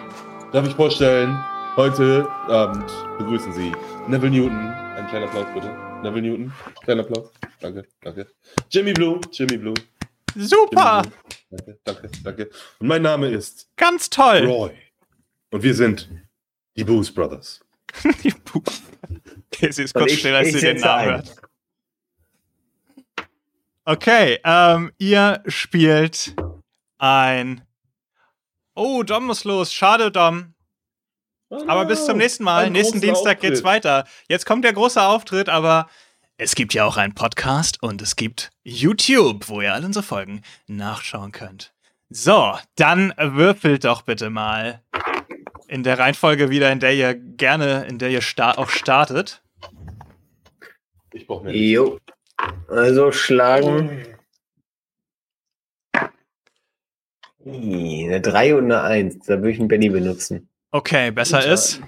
[0.53, 1.39] Darf ich vorstellen,
[1.79, 3.73] heute Abend begrüßen Sie
[4.09, 4.59] Neville Newton.
[4.59, 5.69] Ein kleiner Applaus bitte.
[6.03, 7.31] Neville Newton, kleiner Applaus.
[7.61, 8.27] Danke, danke.
[8.71, 9.75] Jimmy Blue, Jimmy Blue.
[10.37, 11.03] Super!
[11.51, 12.51] Danke, danke, danke.
[12.81, 14.45] Und mein Name ist Ganz toll!
[14.47, 14.71] Roy.
[15.51, 16.11] Und wir sind
[16.77, 17.61] die Booze Brothers.
[18.23, 18.35] Die.
[19.53, 21.15] Okay, sie ist kurz ich- still, als sie den Namen ein.
[21.15, 21.37] hört.
[23.87, 26.35] Okay, ähm, ihr spielt
[26.99, 27.63] ein.
[28.75, 29.73] Oh, Dom muss los.
[29.73, 30.53] Schade, Dom.
[31.51, 32.71] Aber bis zum nächsten Mal.
[32.71, 33.65] Nächsten Dienstag geht's Auftritt.
[33.65, 34.05] weiter.
[34.29, 35.89] Jetzt kommt der große Auftritt, aber
[36.37, 40.43] es gibt ja auch einen Podcast und es gibt YouTube, wo ihr alle unsere Folgen
[40.67, 41.73] nachschauen könnt.
[42.11, 44.83] So, dann würfelt doch bitte mal
[45.69, 49.43] in der Reihenfolge wieder, in der ihr gerne, in der ihr sta auch startet.
[51.13, 51.55] Ich brauche mehr.
[51.55, 51.99] Jo.
[52.69, 54.07] Also schlagen.
[57.45, 59.21] Ih, Eine 3 und eine 1.
[59.27, 60.49] Da würde ich einen Benny benutzen.
[60.71, 61.81] Okay, besser Guten ist.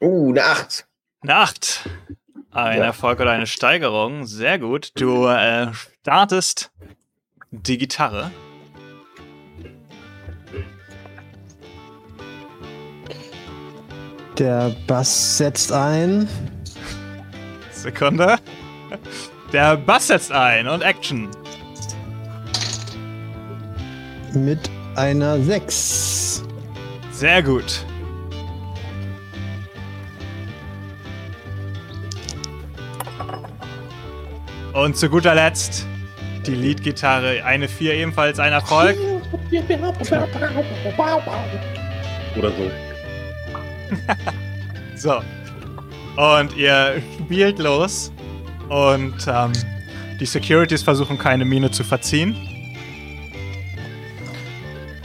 [0.00, 0.86] Uh, eine 8.
[1.22, 1.88] Eine 8.
[2.52, 2.84] Ein Ja.
[2.84, 4.24] Erfolg oder eine Steigerung.
[4.24, 4.92] Sehr gut.
[4.94, 6.70] Du äh, startest
[7.50, 8.30] die Gitarre.
[14.38, 16.28] Der Bass setzt ein.
[17.72, 18.36] Sekunde.
[19.52, 21.30] Der Bass setzt ein und Action.
[24.44, 26.44] Mit einer 6.
[27.12, 27.84] Sehr gut.
[34.72, 35.86] Und zu guter Letzt
[36.46, 38.96] die Leadgitarre, eine 4 ebenfalls ein Erfolg.
[42.36, 42.70] Oder so.
[44.96, 45.20] So.
[46.16, 48.10] Und ihr spielt los
[48.70, 49.52] und ähm,
[50.18, 52.34] die Securities versuchen keine Miene zu verziehen.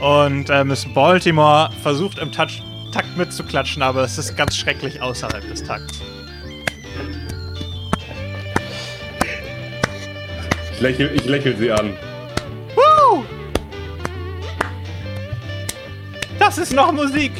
[0.02, 2.60] Und äh, Miss Baltimore versucht im Touch
[2.92, 6.00] Takt mitzuklatschen, aber es ist ganz schrecklich außerhalb des Takts.
[10.74, 11.96] Ich lächle, ich lächle sie an.
[12.74, 13.24] Woo!
[16.38, 17.32] Das ist noch Musik!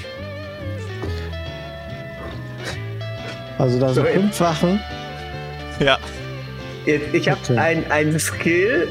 [3.59, 4.81] Also da sind So, fünf Wachen.
[5.81, 5.99] Ja.
[6.87, 7.59] Jetzt, ich habe Okay.
[7.59, 8.89] ein, einen Skill,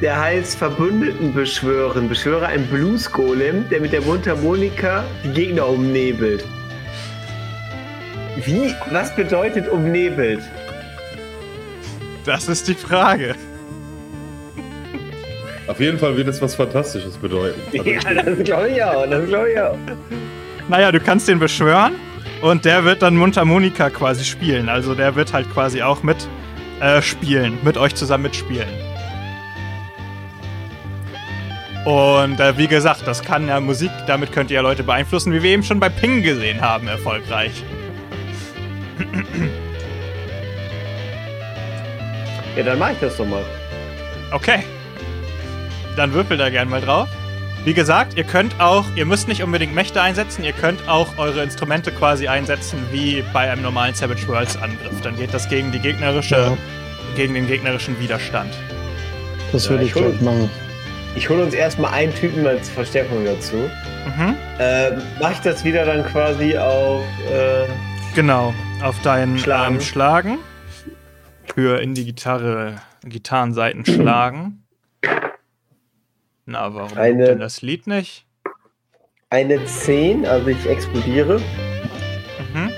[0.00, 2.08] der heißt Verbündeten beschwören.
[2.08, 6.44] Beschwöre einen Blues-Golem, der mit der Mundharmonika die Gegner umnebelt.
[8.44, 8.74] Wie?
[8.90, 10.40] Was bedeutet umnebelt?
[12.24, 13.34] Das ist die Frage.
[15.66, 17.60] Auf jeden Fall wird es was Fantastisches bedeuten.
[17.84, 19.06] Ja, das glaube ich auch.
[19.08, 19.76] Das glaube ich auch.
[20.68, 21.94] Naja, du kannst den beschwören
[22.42, 24.68] und der wird dann Mundharmonika quasi spielen.
[24.68, 26.16] Also der wird halt quasi auch mit
[26.80, 28.89] äh, spielen, mit euch zusammen mitspielen.
[31.84, 35.42] Und äh, wie gesagt, das kann ja Musik, damit könnt ihr ja Leute beeinflussen, wie
[35.42, 37.62] wir eben schon bei Ping gesehen haben, erfolgreich.
[42.56, 43.42] Ja, dann mache ich das doch mal.
[44.32, 44.62] Okay.
[45.96, 47.08] Dann würfelt da gern mal drauf.
[47.64, 51.42] Wie gesagt, ihr könnt auch, ihr müsst nicht unbedingt Mächte einsetzen, ihr könnt auch eure
[51.42, 55.00] Instrumente quasi einsetzen wie bei einem normalen Savage Worlds Angriff.
[55.02, 56.56] Dann geht das gegen die gegnerische, Ja.
[57.16, 58.52] gegen den gegnerischen Widerstand.
[59.52, 60.50] Das Ja, würde ich ich gleich machen.
[61.16, 63.56] Ich hole uns erstmal einen Typen als Verstärkung dazu.
[63.56, 64.36] Mhm.
[64.58, 67.02] Ähm, mache ich das wieder dann quasi auf.
[67.30, 67.66] Äh,
[68.14, 69.76] Genau, auf deinen Schlagen.
[69.76, 70.38] Ähm, Schlagen.
[71.54, 74.64] Für in die Gitarre, Gitarrenseiten schlagen.
[76.46, 78.24] Na, warum Eine- denn das Lied nicht?
[79.32, 81.38] eine 10, also ich explodiere.
[82.52, 82.72] Mhm.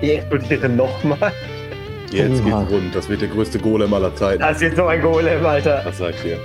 [0.00, 1.32] Ich explodiere nochmal.
[2.10, 2.60] Jetzt Oha.
[2.60, 2.94] geht's rund.
[2.94, 4.40] Das wird der größte Golem aller Zeiten.
[4.40, 5.82] Das ist jetzt noch ein Golem, Alter.
[5.84, 6.38] Was sagt ihr?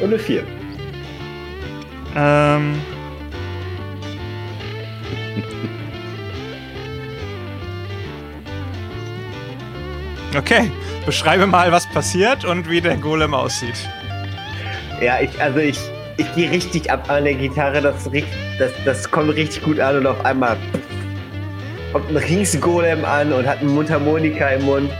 [0.00, 0.42] Und eine 4.
[2.16, 2.74] Ähm.
[10.36, 10.70] Okay,
[11.06, 13.74] beschreibe mal, was passiert und wie der Golem aussieht.
[15.00, 15.78] Ja, ich, also ich,
[16.18, 17.80] ich gehe richtig ab an der Gitarre.
[17.80, 18.08] Das,
[18.58, 20.56] das, das kommt richtig gut an und auf einmal
[21.92, 24.90] kommt ein Riesengolem an und hat eine Mundharmonika im Mund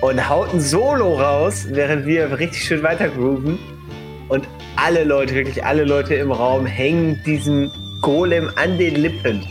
[0.00, 3.58] und haut ein Solo raus, während wir richtig schön weiter grooven.
[4.28, 9.46] Und alle Leute, wirklich alle Leute im Raum hängen diesem Golem an den Lippen.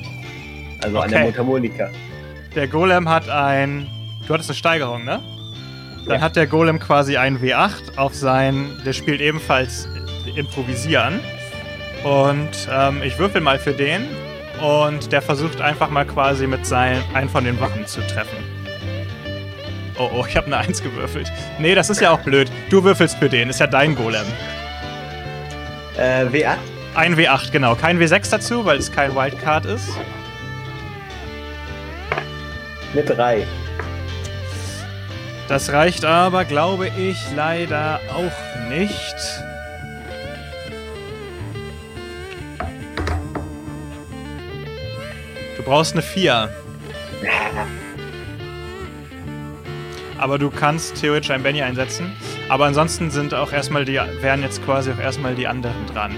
[0.83, 1.25] Also an der Okay.
[1.27, 1.89] Mundharmonika.
[2.55, 3.87] Der Golem hat ein.
[4.27, 5.19] Du hattest eine Steigerung, ne?
[6.07, 6.21] Dann Ja.
[6.21, 8.65] hat der Golem quasi ein W8 auf sein.
[8.85, 9.87] Der spielt ebenfalls
[10.35, 11.19] Improvisieren.
[12.03, 14.01] Und ähm, ich würfel mal für den.
[14.61, 18.37] Und der versucht einfach mal quasi mit seinen einen von den Wachen zu treffen.
[19.97, 21.31] Oh, oh, ich habe eine Eins gewürfelt.
[21.59, 22.51] Nee, das ist ja auch blöd.
[22.69, 24.25] Du würfelst für den, ist ja dein Golem.
[25.97, 26.57] Äh, W8?
[26.95, 27.75] Ein W8, genau.
[27.75, 29.89] Kein W6 dazu, weil es kein Wildcard ist.
[32.93, 33.47] Eine 3.
[35.47, 39.15] Das reicht aber, glaube ich, leider auch nicht.
[45.71, 46.49] Brauchst eine 4.
[50.17, 52.11] Aber du kannst theoretisch ein Benny einsetzen.
[52.49, 56.11] Aber ansonsten sind auch erstmal die, wären jetzt quasi auch erstmal die anderen dran.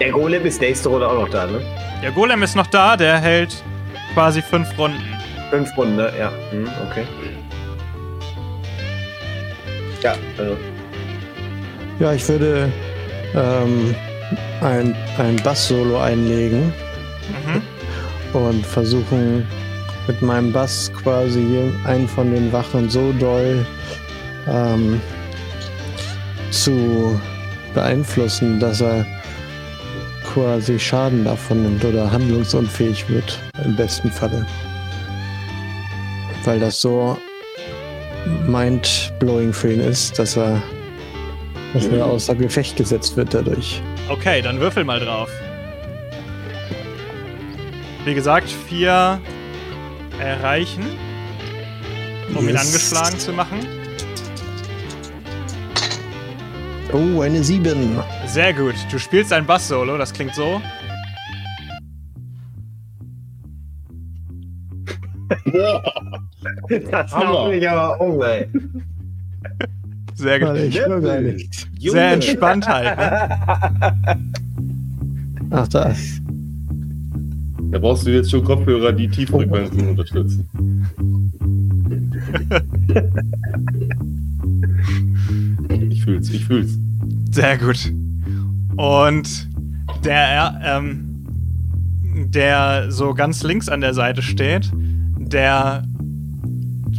[0.00, 1.60] Der Golem ist nächste Runde auch noch da, ne?
[2.02, 3.62] Der Golem ist noch da, der hält
[4.14, 5.00] quasi fünf Runden.
[5.50, 6.12] Fünf Runden, ne?
[6.18, 6.32] Ja.
[6.50, 7.04] Hm, okay.
[10.02, 10.56] Ja, also.
[12.00, 12.72] Ja, ich würde
[13.36, 13.94] ähm,
[14.60, 16.74] ein, ein Bass-Solo einlegen
[17.28, 17.62] Mhm.
[18.32, 19.46] Und versuchen
[20.06, 23.64] mit meinem Bass quasi einen von den Wachen so doll
[24.48, 25.00] ähm,
[26.50, 27.20] zu
[27.74, 29.06] beeinflussen, dass er
[30.32, 34.46] quasi Schaden davon nimmt oder handlungsunfähig wird, im besten Falle.
[36.44, 37.16] Weil das so
[38.46, 40.62] mind-blowing für ihn ist, dass er,
[41.74, 43.82] dass er außer Gefecht gesetzt wird dadurch.
[44.08, 45.30] Okay, dann würfel mal drauf.
[48.08, 49.20] Wie gesagt, vier
[50.18, 50.82] erreichen,
[52.34, 52.66] um ihn Yes.
[52.66, 53.58] angeschlagen zu machen.
[56.90, 57.98] Oh, eine 7.
[58.24, 58.76] Sehr gut.
[58.90, 60.62] Du spielst ein Bass-Solo, das klingt so.
[66.90, 68.48] Das haut mich aber um, ey.
[70.14, 70.56] Sehr gut.
[70.56, 71.92] Ich.
[71.92, 72.96] Sehr entspannt halt.
[72.96, 74.32] Ne?
[75.50, 75.94] Ach, da.
[77.70, 80.48] Da brauchst du jetzt schon Kopfhörer, die Tieffrequenzen unterstützen.
[85.90, 86.78] ich fühl's, ich fühl's.
[87.30, 87.92] Sehr gut.
[88.76, 89.48] Und
[90.04, 91.26] der, ähm,
[92.30, 94.70] der so ganz links an der Seite steht,
[95.18, 95.84] der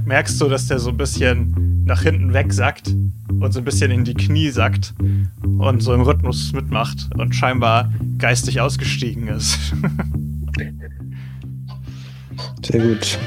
[0.05, 2.95] merkst du, dass der so ein bisschen nach hinten wegsackt
[3.39, 4.93] und so ein bisschen in die Knie sackt
[5.57, 9.73] und so im Rhythmus mitmacht und scheinbar geistig ausgestiegen ist.
[12.71, 13.17] Sehr gut.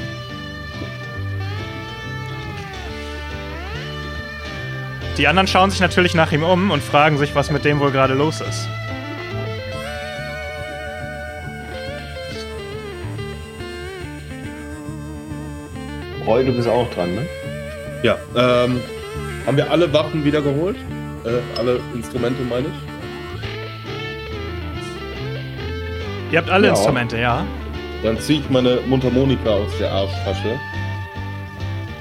[5.17, 7.91] Die anderen schauen sich natürlich nach ihm um und fragen sich, was mit dem wohl
[7.91, 8.69] gerade los ist.
[16.25, 17.27] Roy, du bist auch dran, ne?
[18.01, 18.79] Ja, ähm,
[19.45, 20.77] haben wir alle Waffen wieder geholt?
[21.25, 22.73] Äh, alle Instrumente, meine ich?
[26.31, 26.73] Ihr habt alle Ja.
[26.73, 27.45] Instrumente, ja?
[28.03, 30.59] Dann ziehe ich meine Mundharmonika aus der Arschtasche.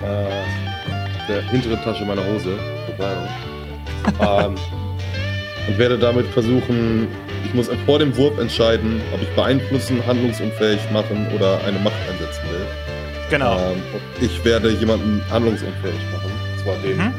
[0.02, 2.58] Äh, der hinteren Tasche meiner Hose.
[4.20, 4.54] Ähm,
[5.68, 7.06] und werde damit versuchen,
[7.44, 12.42] ich muss vor dem Wurf entscheiden, ob ich beeinflussen, handlungsunfähig machen oder eine Macht einsetzen
[12.50, 12.66] will.
[13.30, 13.56] Genau.
[13.58, 13.80] Ähm,
[14.20, 16.32] ich werde jemanden handlungsunfähig machen.
[16.52, 17.14] Und zwar den Mhm.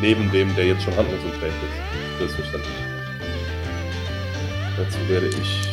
[0.00, 2.18] neben dem, der jetzt schon handlungsunfähig ist.
[2.18, 2.72] Selbstverständlich.
[4.76, 5.68] Dazu werde ich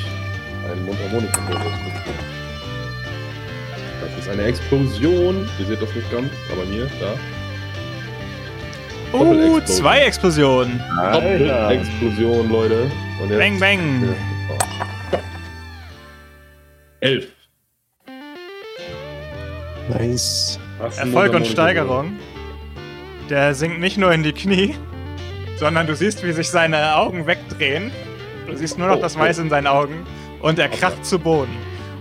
[0.69, 2.38] einen Mundharmonika benutzen.
[4.15, 5.47] Das ist eine Explosion.
[5.59, 7.13] Ihr seht das nicht ganz, aber hier, da.
[9.11, 9.65] Uh, Doppelexplosion.
[9.65, 10.83] zwei Explosionen.
[11.13, 12.91] Doppel-Explosion, Leute.
[13.21, 14.15] Und jetzt, Bang, bang.
[15.11, 15.19] Ja.
[17.01, 17.27] Elf.
[19.89, 20.59] Nice.
[20.97, 22.19] Erfolg und Steigerung.
[23.29, 24.75] Der sinkt nicht nur in die Knie,
[25.57, 27.91] sondern du siehst, wie sich seine Augen wegdrehen.
[28.47, 29.19] Du siehst nur noch Oh, das oh.
[29.19, 30.05] Weiß in seinen Augen
[30.41, 30.77] und er Okay.
[30.79, 31.55] kracht zu Boden.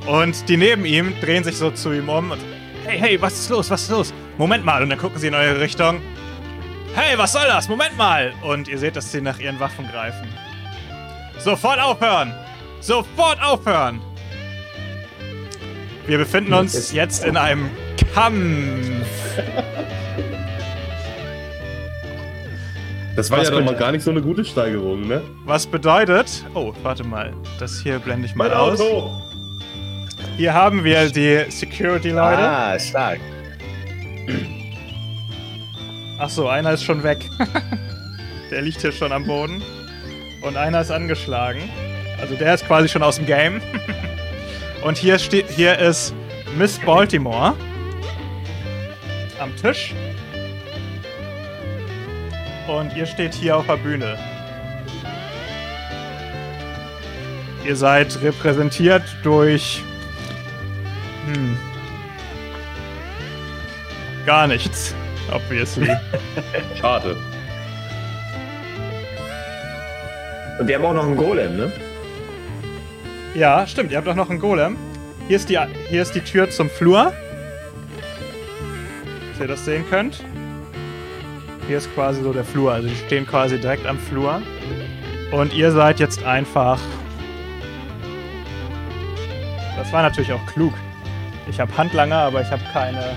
[0.08, 2.40] Und die neben ihm drehen sich so zu ihm um und
[2.86, 4.14] hey, hey, was ist los, was ist los?
[4.38, 4.82] Moment mal.
[4.82, 6.00] Und dann gucken sie in eure Richtung.
[6.94, 7.68] Hey, was soll das?
[7.68, 8.32] Moment mal.
[8.42, 10.26] Und ihr seht, dass sie nach ihren Waffen greifen.
[11.38, 12.32] Sofort aufhören!
[12.80, 14.00] Sofort aufhören!
[16.06, 17.68] Wir befinden uns jetzt in einem
[18.14, 18.88] Kampf.
[23.14, 25.20] Das war Was ja doch mal gar nicht so eine gute Steigerung, ne?
[25.44, 26.46] Was bedeutet.
[26.54, 27.34] Oh, warte mal.
[27.58, 28.80] Das hier blende ich mal Mein aus.
[28.80, 29.27] Auto!
[30.38, 32.38] Hier haben wir die Security-Leute.
[32.38, 33.18] Ah, stark.
[36.16, 37.18] Ach so, einer ist schon weg.
[38.52, 39.60] der liegt hier schon am Boden.
[40.42, 41.68] Und einer ist angeschlagen.
[42.20, 43.60] Also der ist quasi schon aus dem Game.
[44.84, 46.14] Und hier steht, hier ist
[46.56, 47.56] Miss Baltimore
[49.40, 49.92] am Tisch.
[52.68, 54.16] Und ihr steht hier auf der Bühne.
[57.66, 59.82] Ihr seid repräsentiert durch
[61.34, 61.56] hm,
[64.26, 64.94] gar nichts,
[65.32, 65.90] obviously.
[66.80, 67.16] Schade.
[70.58, 71.72] Und wir haben auch noch einen Golem, ne?
[73.34, 73.92] Ja, stimmt.
[73.92, 74.76] Ihr habt doch noch einen Golem.
[75.28, 77.12] Hier ist die, hier ist die Tür zum Flur.
[79.30, 80.24] dass ihr das sehen könnt.
[81.68, 84.42] Hier ist quasi so der Flur, also die stehen quasi direkt am Flur.
[85.30, 86.80] Und ihr seid jetzt einfach.
[89.76, 90.72] Das war natürlich auch klug.
[91.48, 93.16] Ich habe Handlanger, aber ich habe keine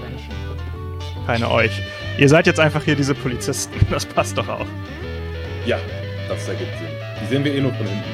[0.00, 1.26] Menschen.
[1.26, 1.82] Keine euch.
[2.18, 3.74] Ihr seid jetzt einfach hier diese Polizisten.
[3.90, 4.66] Das passt doch auch.
[5.64, 5.78] Ja,
[6.28, 6.88] das ergibt Sinn.
[7.20, 8.04] Die sehen wir eh nur von hinten.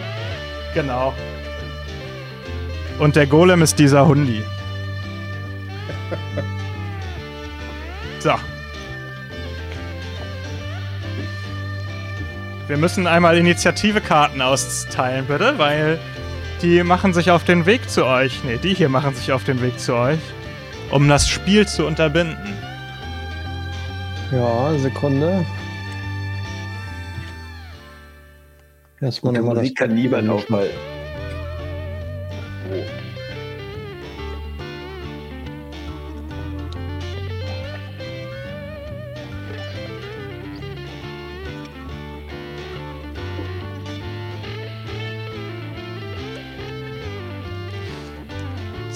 [0.75, 1.13] Genau.
[2.99, 4.43] Und der Golem ist dieser Hundi.
[8.21, 8.35] So.
[12.69, 15.99] Wir müssen einmal Initiative-Karten austeilen, bitte, weil
[16.63, 18.45] die machen sich auf den Weg zu euch.
[18.45, 20.21] Ne, die hier machen sich auf den Weg zu euch,
[20.91, 22.57] um das Spiel zu unterbinden.
[24.31, 25.45] Ja, Sekunde.
[29.01, 30.92] Erstmal nochmal das Musik kann niemand aufhalten.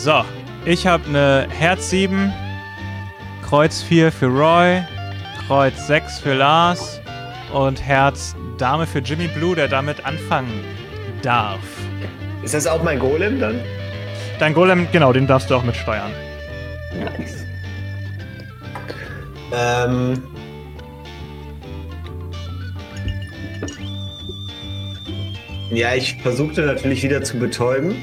[0.06, 0.24] So,
[0.64, 2.32] ich habe eine Herz 7,
[3.42, 4.80] Kreuz 4 für Roy,
[5.48, 7.00] Kreuz 6 für Lars
[7.52, 10.62] und Herz Dame für Jimmy Blue, der damit anfangen
[11.22, 11.58] darf.
[12.44, 13.60] Ist das auch mein Golem dann?
[14.38, 16.12] Dein Golem, genau, den darfst du auch mitsteuern.
[16.96, 17.44] Nice.
[19.52, 20.22] Ähm.
[25.72, 27.96] Ja, ich versuchte natürlich wieder zu betäuben.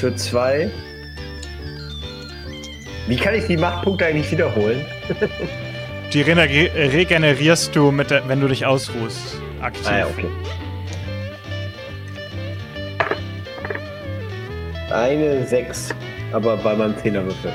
[0.00, 0.70] Für zwei.
[3.06, 4.82] Wie kann ich die Machtpunkte eigentlich wiederholen?
[6.10, 9.36] Die regener- regenerierst du, mit der, wenn du dich ausruhst.
[9.60, 9.86] Aktiv.
[9.86, 10.24] Ah ja, okay.
[14.90, 15.90] Eine 6,
[16.32, 17.52] aber bei meinem Zehnerwürfel.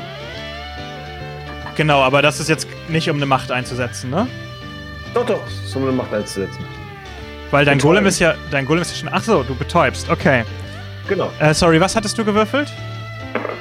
[1.76, 4.28] Genau, aber das ist jetzt nicht, um eine Macht einzusetzen, ne?
[5.16, 6.64] Doch, doch, so eine Macht einzusetzen.
[7.50, 7.96] Weil dein Betäuben.
[7.96, 9.10] Golem ist ja, dein Golem ist ja schon.
[9.12, 10.12] Ach so, du betäubst.
[10.12, 10.44] Okay.
[11.08, 12.72] Genau, Äh, sorry, was hattest du gewürfelt?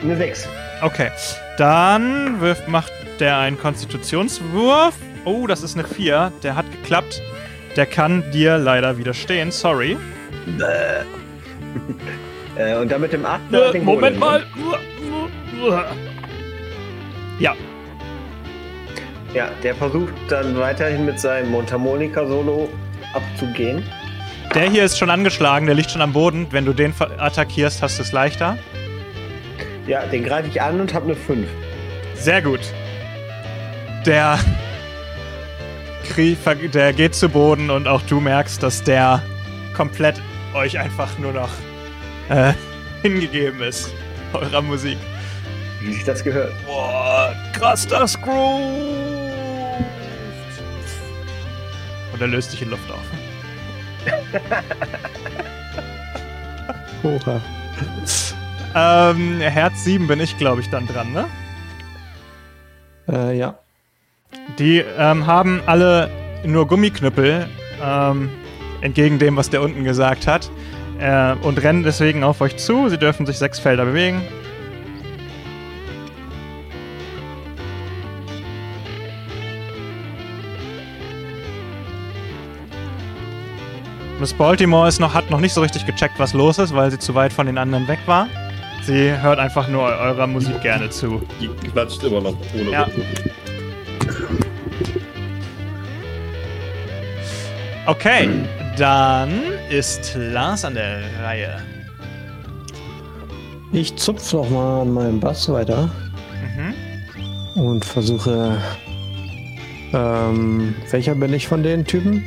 [0.03, 0.49] eine 6.
[0.83, 1.11] Okay.
[1.59, 4.95] Dann wirft, macht der einen Konstitutionswurf.
[5.25, 6.33] Oh, das ist eine 4.
[6.43, 7.21] Der hat geklappt.
[7.77, 9.51] Der kann dir leider widerstehen.
[9.51, 9.97] Sorry.
[12.57, 13.41] Äh, und dann mit dem 8.
[13.53, 14.45] Äh, Moment mal.
[17.41, 17.57] Ja,
[19.35, 22.69] Ja, der versucht dann weiterhin mit seinem Mundharmonika-Solo
[23.13, 23.83] abzugehen.
[24.55, 25.67] Der hier ist schon angeschlagen.
[25.67, 26.47] Der liegt schon am Boden.
[26.51, 28.57] Wenn du den attackierst, hast du es leichter.
[29.87, 31.47] Ja, den greife ich an und habe eine 5.
[32.15, 32.61] Sehr gut.
[34.07, 34.39] Der,
[36.17, 39.23] der geht zu Boden und auch du merkst, dass der
[39.75, 40.21] komplett
[40.55, 41.51] euch einfach nur noch
[42.29, 42.53] äh,
[43.03, 43.93] hingegeben ist.
[44.33, 44.99] Eurer Musik.
[45.81, 46.53] Wie sich das gehört.
[46.65, 48.95] Boah, krass das grooved.
[52.13, 53.24] Und er löst sich in Luft auf.
[57.03, 57.41] Hurra.
[58.75, 61.27] Ähm, Herz 7 bin ich, glaube ich, dann dran, ne?
[63.09, 63.59] Äh, ja.
[64.59, 66.11] Die ähm, haben alle
[66.45, 67.49] nur Gummiknüppel,
[67.83, 68.31] ähm,
[68.81, 70.51] entgegen dem, was der unten gesagt hat,
[70.99, 72.89] äh, und rennen deswegen auf euch zu.
[72.89, 74.23] Sie dürfen sich sechs Felder bewegen.
[84.25, 86.99] Miss Baltimore ist noch, hat noch nicht so richtig gecheckt, was los ist, weil sie
[86.99, 88.27] zu weit von den anderen weg war.
[88.83, 91.21] Sie hört einfach nur eurer Musik gerne zu.
[91.43, 92.87] Die klatscht immer noch ohne Ja.
[97.85, 98.31] Okay,
[98.79, 101.59] dann ist Lars an der Reihe.
[103.73, 105.91] Ich zupf noch mal an meinem Bass weiter
[106.57, 107.63] Mhm.
[107.63, 108.57] und versuche.
[109.93, 112.25] Ähm, welcher bin ich von den Typen?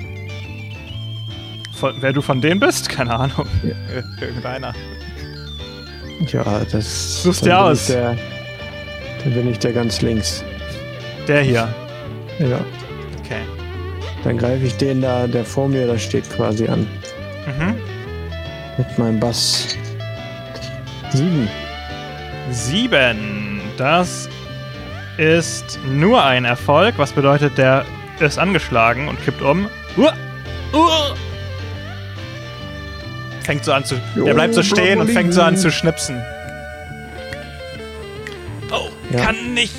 [1.80, 2.90] Von, wer du von denen bist?
[2.90, 3.46] Keine Ahnung.
[3.64, 3.70] Ja.
[3.96, 4.74] Ir- Irgendeiner.
[6.28, 7.24] Ja, das.
[7.24, 7.82] Such's dann dir aus.
[7.90, 8.18] Ich der,
[9.24, 10.44] dann bin ich der ganz links.
[11.28, 11.68] Der hier.
[12.40, 12.60] Ja.
[13.20, 13.42] Okay.
[14.24, 16.88] Dann greife ich den da, der vor mir da steht, quasi an.
[17.46, 17.76] Mhm.
[18.78, 19.76] Mit meinem Bass.
[21.14, 21.48] Sieben.
[22.52, 23.62] Sieben.
[23.78, 24.28] Das
[25.18, 27.86] ist nur ein Erfolg, was bedeutet, der
[28.20, 29.68] ist angeschlagen und kippt um.
[29.98, 30.14] Uah!
[30.74, 31.16] Uah!
[33.48, 33.96] Fängt so an zu.
[34.16, 36.22] Der bleibt so stehen und fängt so an zu schnipsen.
[38.72, 39.24] Oh, Ja.
[39.24, 39.74] kann nicht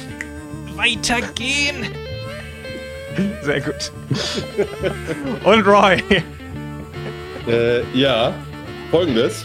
[0.74, 1.84] weitergehen.
[3.42, 3.92] Sehr gut.
[5.44, 6.02] Und Roy.
[7.46, 8.32] Äh, ja,
[8.90, 9.44] folgendes.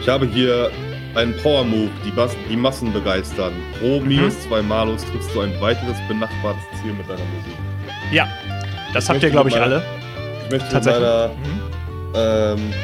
[0.00, 0.70] Ich habe hier
[1.14, 3.52] einen Power-Move, die, Bas- die Massen begeistern.
[3.78, 7.52] Pro minus zwei Malus triffst du ein weiteres benachbartes Ziel mit deiner Musik.
[8.10, 8.26] Ja,
[8.94, 9.82] das Ich habt ihr, glaube ich, alle.
[10.46, 11.02] Ich möchte Tatsächlich.
[11.02, 12.58] meiner Mhm.
[12.62, 12.74] ähm,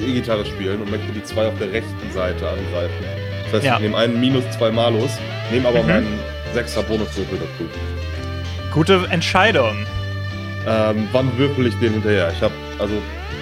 [0.00, 3.04] E-Gitarre spielen und möchte die zwei auf der rechten Seite angreifen.
[3.44, 3.74] Das heißt, Ja.
[3.76, 5.10] ich nehme einen minus zwei Malus,
[5.50, 5.88] nehme aber Mhm.
[5.88, 6.18] meinen
[6.54, 7.68] sechser Bonuswürfel dazu.
[8.72, 9.86] Gute Entscheidung.
[10.66, 12.30] Ähm, wann würfel ich den hinterher?
[12.34, 12.94] Ich habe, also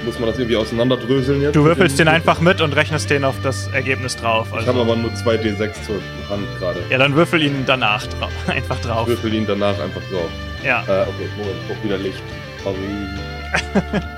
[0.04, 1.56] muss man das irgendwie auseinanderdröseln jetzt?
[1.56, 2.16] Du würfelst den Würfel?
[2.16, 4.46] einfach mit und rechnest den auf das Ergebnis drauf.
[4.50, 5.96] Ich Also, habe aber nur zwei D6 zur
[6.30, 6.80] Hand gerade.
[6.88, 9.08] ja, dann würfel ihn danach drau einfach Ich drauf.
[9.08, 10.30] würfel ihn danach einfach drauf.
[10.64, 10.82] Ja.
[10.86, 12.22] Äh, okay, Moment, ich brauch wieder Licht.
[12.62, 14.02] Sorry.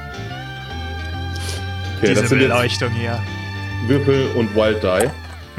[2.00, 3.22] Okay, Diese das sind Beleuchtung hier.
[3.86, 5.10] Würfel und Wild Die.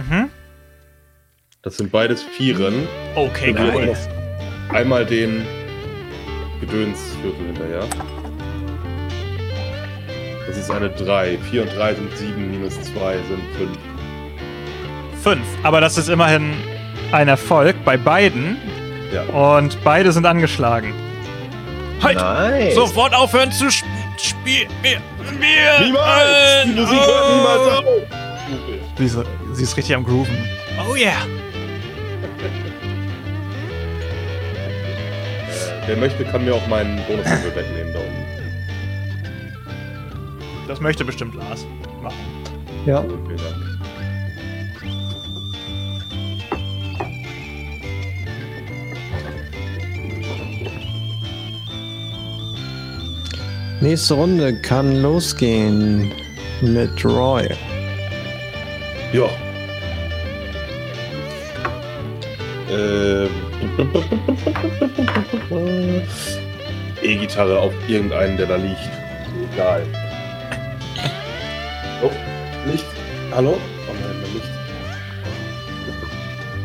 [0.02, 0.30] Mhm.
[1.62, 2.88] Das sind beides Vieren.
[3.14, 3.96] Okay, geil.
[4.70, 5.46] Einmal den
[6.60, 7.84] Gedönswürfel hinterher.
[10.48, 11.38] Das ist eine 3.
[11.52, 13.78] 4 und 3 sind 7, minus 2 sind 5.
[15.22, 15.46] Fünf.
[15.62, 16.56] Aber das ist immerhin
[17.12, 18.58] ein Erfolg bei beiden.
[19.14, 19.22] Ja.
[19.26, 20.96] Und beide sind angeschlagen.
[22.02, 22.18] Halt!
[22.18, 22.74] Nice.
[22.74, 23.70] Sofort aufhören zu
[24.18, 25.02] sp spielen.
[25.40, 26.66] Niemals!
[26.66, 27.86] Die Musik hört niemals auf!
[28.98, 29.18] Sie ist,
[29.54, 30.38] sie ist richtig am Grooven.
[30.90, 31.26] Oh yeah!
[35.88, 38.26] Wer möchte, kann mir auch meinen Bonuswürfel wegnehmen da unten.
[40.68, 41.66] Das möchte bestimmt Lars
[42.02, 42.18] machen.
[42.86, 43.71] Ja, Gut, vielen
[53.82, 56.12] nächste Runde kann losgehen
[56.62, 57.50] mit Roy.
[59.12, 59.30] Ja.
[62.72, 63.30] Ähm.
[67.02, 68.78] E-Gitarre auf irgendeinen, der da liegt.
[69.54, 69.84] Egal.
[72.04, 72.12] Oh,
[72.70, 72.86] Licht.
[73.32, 73.52] Hallo?
[73.52, 74.52] Oh nein, mein Licht.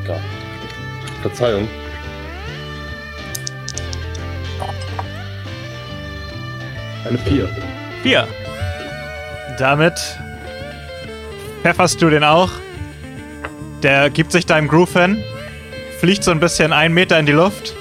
[0.04, 0.20] Egal.
[1.22, 1.68] Verzeihung.
[7.08, 7.48] Eine 4.
[8.02, 8.26] Vier.
[9.58, 9.94] Damit
[11.62, 12.50] pfefferst du den auch.
[13.82, 15.22] Der gibt sich deinem Groove hin,
[16.00, 17.74] fliegt so ein bisschen einen Meter in die Luft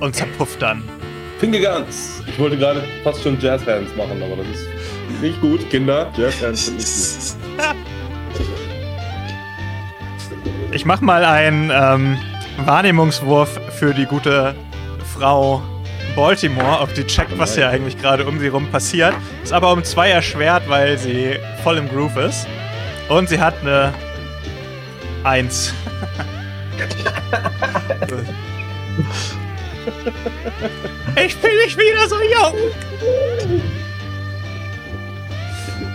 [0.00, 0.82] und zerpufft dann.
[1.40, 2.22] Fingerguns.
[2.26, 4.68] Ich wollte gerade fast schon Jazz Hands machen, aber das ist
[5.20, 6.12] nicht gut, Kinder.
[6.16, 8.56] Jazz Hands sind nicht gut.
[10.70, 12.18] Ich mach mal einen ähm,
[12.64, 14.54] Wahrnehmungswurf für die gute
[15.16, 15.62] Frau
[16.18, 19.14] Baltimore, ob die checkt, was hier eigentlich gerade um sie rum passiert.
[19.44, 22.48] Ist aber um zwei erschwert, weil sie voll im Groove ist.
[23.08, 23.94] Und sie hat eine
[25.22, 25.72] Eins.
[31.24, 32.52] ich bin nicht wieder so jung.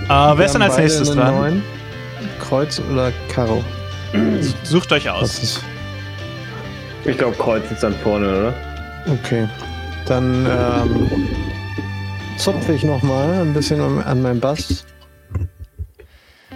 [0.05, 1.35] Äh, wer ist denn als nächstes dran?
[1.35, 1.61] Neun.
[2.39, 3.61] Kreuz oder Karo?
[4.63, 5.59] Sucht euch aus.
[7.03, 8.53] Ich glaube, Kreuz ist dann vorne, oder?
[9.11, 9.49] Okay.
[10.07, 11.27] Dann ähm,
[12.37, 14.85] zupfe ich nochmal ein bisschen an, an meinen Bass.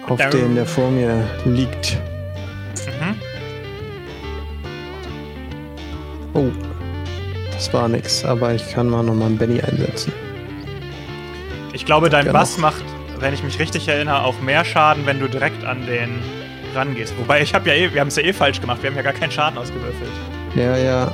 [0.08, 1.98] Auf den, der vor mir liegt.
[2.86, 3.16] Mhm.
[6.34, 6.52] Oh.
[7.52, 10.14] Das war nix, aber ich kann mal nochmal einen Benny einsetzen.
[11.74, 12.84] Ich glaube, dein Ja, Bass macht,
[13.20, 16.22] wenn ich mich richtig erinnere, auch mehr Schaden, wenn du direkt an den
[16.76, 17.14] rangehst.
[17.18, 18.82] Wobei ich habe ja eh, wir haben es ja eh falsch gemacht.
[18.84, 20.12] Wir haben ja gar keinen Schaden ausgewürfelt.
[20.56, 21.12] Ja, ja.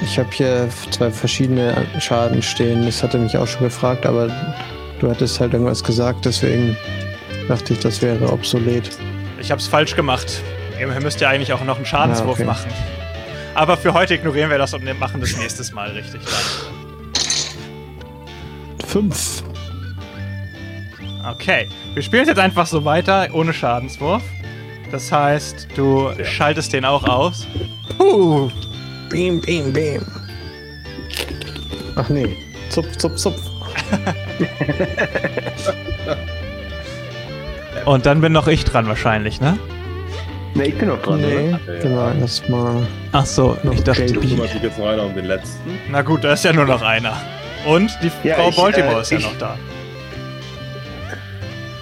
[0.00, 2.86] Ich habe hier zwei verschiedene Schaden stehen.
[2.86, 4.28] Das hatte mich auch schon gefragt, aber
[5.00, 6.76] du hattest halt irgendwas gesagt, deswegen
[7.48, 8.90] dachte ich, das wäre obsolet.
[9.40, 10.42] Ich habe es falsch gemacht.
[10.78, 12.44] Ihr müsst ja eigentlich auch noch einen Schadenswurf Ah, okay.
[12.44, 12.70] machen.
[13.54, 16.20] Aber für heute ignorieren wir das und machen das nächstes Mal richtig.
[18.86, 19.42] Fünf.
[21.28, 24.22] Okay, wir spielen jetzt einfach so weiter, ohne Schadenswurf.
[24.92, 27.46] Das heißt, du schaltest den auch aus.
[27.98, 28.50] Puh,
[29.08, 30.02] Beam, beam, beam.
[31.96, 32.36] Ach nee.
[32.70, 33.40] Zupf, zupf, zupf.
[37.86, 39.58] und dann bin noch ich dran wahrscheinlich, ne?
[40.54, 41.42] Ne, ich bin noch dran, Nee, oder?
[41.74, 41.80] Ja.
[41.82, 42.86] genau, erstmal.
[43.12, 44.04] Ach so, Noch ich dachte.
[44.04, 44.20] JP.
[44.28, 45.78] Kümmert sich jetzt noch einer um den letzten.
[45.90, 47.16] Na gut, da ist ja nur noch einer.
[47.66, 49.56] Und die Ja, Frau ich, Baltimore äh, ist ja ich- noch da.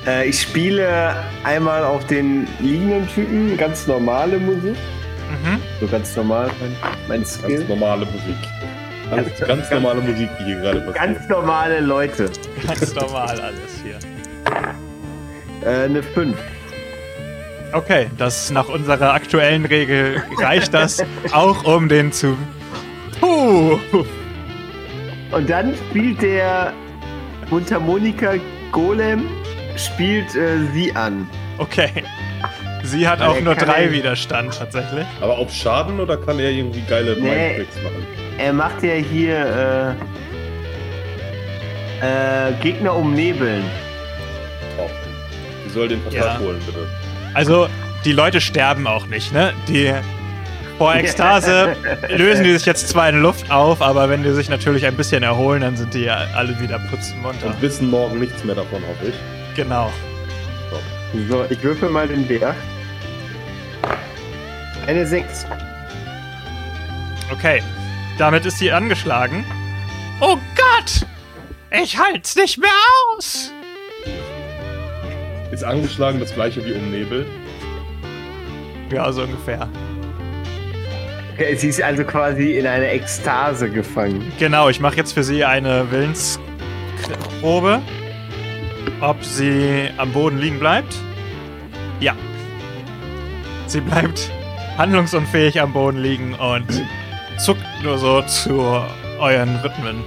[0.07, 4.77] Äh, ich spiele einmal auf den liegenden Typen ganz normale Musik.
[5.31, 5.61] Mhm.
[5.81, 6.77] So ganz normal, mein,
[7.09, 7.65] mein Ganz Skill.
[7.69, 8.37] normale Musik.
[9.11, 10.95] Alles Ganz- ganz normale Musik, die hier gerade passiert.
[10.97, 12.31] Ganz normale Leute.
[12.67, 13.99] Ganz normal alles hier.
[15.69, 16.37] Äh, eine 5.
[17.73, 22.37] Okay, das nach unserer aktuellen Regel reicht das auch, um den zu.
[23.21, 23.79] Puh.
[25.33, 26.73] Und dann spielt der
[27.51, 28.35] Mundharmonika
[28.73, 29.25] Golem
[29.77, 31.29] spielt äh, sie an.
[31.59, 31.91] Okay.
[32.87, 35.05] Sie hat auch nur drei Widerstand tatsächlich.
[35.21, 37.21] Aber auf Schaden oder kann er irgendwie geile Nee.
[37.57, 38.07] Mindtricks machen?
[38.39, 39.95] Er macht ja hier
[42.03, 43.65] äh, äh, Gegner umnebeln.
[44.77, 44.91] Top.
[45.67, 46.39] Sie soll den Vertrag Ja.
[46.41, 46.87] holen, bitte.
[47.35, 47.69] Also,
[48.05, 49.53] die Leute sterben auch nicht, ne?
[49.69, 49.93] Die
[50.79, 51.75] vor Ekstase
[52.11, 55.23] lösen die sich jetzt zwar in Luft auf, aber wenn die sich natürlich ein bisschen
[55.23, 57.47] erholen, dann sind die ja alle wieder putzmunter.
[57.49, 59.57] Und wissen morgen nichts mehr davon, hoffe ich.
[59.57, 59.91] Genau.
[61.31, 62.53] So, ich würfel mal den W8.
[64.87, 65.47] Eine 6.
[67.33, 67.63] Okay.
[68.19, 69.45] Damit ist sie angeschlagen.
[70.21, 71.07] Oh Gott!
[71.71, 72.71] Ich halt's nicht mehr
[73.17, 73.53] aus!
[75.51, 77.27] Ist angeschlagen das gleiche wie umnebelt.
[78.91, 79.69] Ja, so ungefähr.
[81.35, 84.33] Okay, sie ist also quasi in eine Ekstase gefangen.
[84.39, 87.83] Genau, ich mache jetzt für sie eine Willensprobe.
[89.01, 90.95] Ob sie am Boden liegen bleibt?
[92.01, 92.15] Ja.
[93.67, 94.31] Sie bleibt
[94.79, 96.67] handlungsunfähig am Boden liegen und
[97.39, 98.83] zuckt nur so zu
[99.19, 100.03] euren Rhythmen.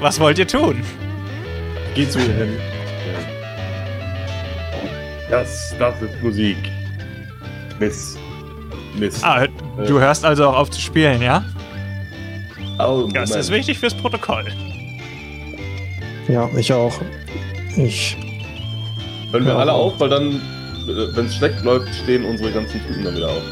[0.00, 0.82] Was wollt ihr tun?
[1.94, 2.56] Geh zu ihr hin.
[5.30, 6.56] Das, das ist Musik.
[7.80, 8.18] Miss.
[8.94, 9.22] Miss.
[9.24, 9.46] Ah,
[9.86, 11.44] du hörst also auch auf zu spielen, ja?
[12.78, 14.44] oh, Das ist wichtig fürs Protokoll.
[16.28, 16.94] Ja, ich auch.
[17.76, 18.16] Ich.
[19.32, 19.58] Hören wir Ja.
[19.58, 20.40] alle auf, weil dann,
[20.86, 23.42] wenn es schlecht läuft, stehen unsere ganzen Typen dann wieder auf.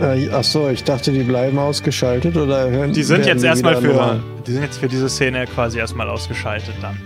[0.00, 3.88] Äh, ach so, ich dachte, die bleiben ausgeschaltet oder hören Die sind jetzt erstmal für.
[3.88, 4.20] normal?
[4.46, 6.96] Die sind jetzt für diese Szene quasi erstmal ausgeschaltet dann.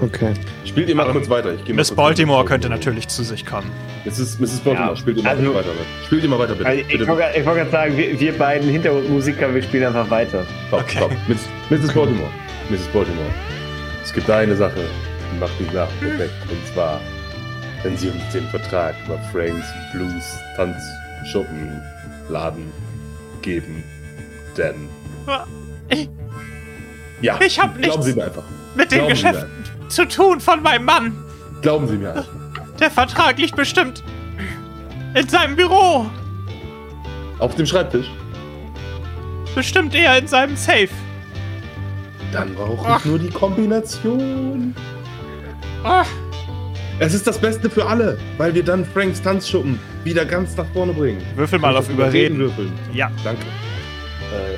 [0.00, 0.32] Okay.
[0.64, 1.54] Spielt ihr mal Aber kurz weiter.
[1.54, 2.48] Ich geh mal Miss kurz Baltimore weiter.
[2.50, 3.68] könnte natürlich zu sich kommen.
[4.04, 4.38] Mrs.
[4.38, 4.60] Mrs.
[4.60, 5.68] Baltimore, Ja, spielt ihr mal also- weiter.
[6.06, 6.66] Spielt ihr mal weiter, bitte.
[6.68, 7.08] Also ich bitte.
[7.08, 10.44] wollte ich wollte gerade sagen, wir, wir beiden Hintergrundmusiker, wir spielen einfach weiter.
[10.68, 10.98] Stopp, Okay.
[10.98, 11.12] stopp.
[11.26, 11.38] Miss,
[11.70, 11.92] Mrs.
[11.92, 12.30] Baltimore.
[12.70, 12.86] Mrs.
[12.92, 13.26] Baltimore.
[14.04, 14.84] Es gibt eine Sache,
[15.34, 16.32] die macht die Sache perfekt.
[16.48, 17.00] Und zwar,
[17.82, 20.76] wenn Sie uns den Vertrag über Franks Blues Tanz
[21.30, 21.80] Schuppen
[22.28, 22.72] Laden
[23.42, 23.82] geben,
[24.56, 24.88] denn
[25.88, 26.08] Ich,
[27.20, 28.44] ja, Ich hab glauben nichts Sie mir einfach.
[28.74, 29.46] mit dem Glauben Geschäft
[29.88, 31.24] zu tun von meinem Mann.
[31.62, 32.28] Glauben Sie mir einfach.
[32.78, 34.02] Der Vertrag liegt bestimmt
[35.14, 36.06] in seinem Büro.
[37.38, 38.06] Auf dem Schreibtisch.
[39.54, 40.88] Bestimmt eher in seinem Safe.
[42.32, 42.98] Dann brauche Ach.
[43.00, 44.74] ich nur die Kombination.
[45.82, 46.04] Ah,
[47.00, 50.92] Es ist das Beste für alle, weil wir dann Franks Tanzschuppen wieder ganz nach vorne
[50.92, 51.22] bringen.
[51.36, 52.38] würfel mal auf Überreden.
[52.38, 52.72] würfeln?
[52.92, 53.10] Ja.
[53.22, 53.42] Danke.
[54.32, 54.54] Äh,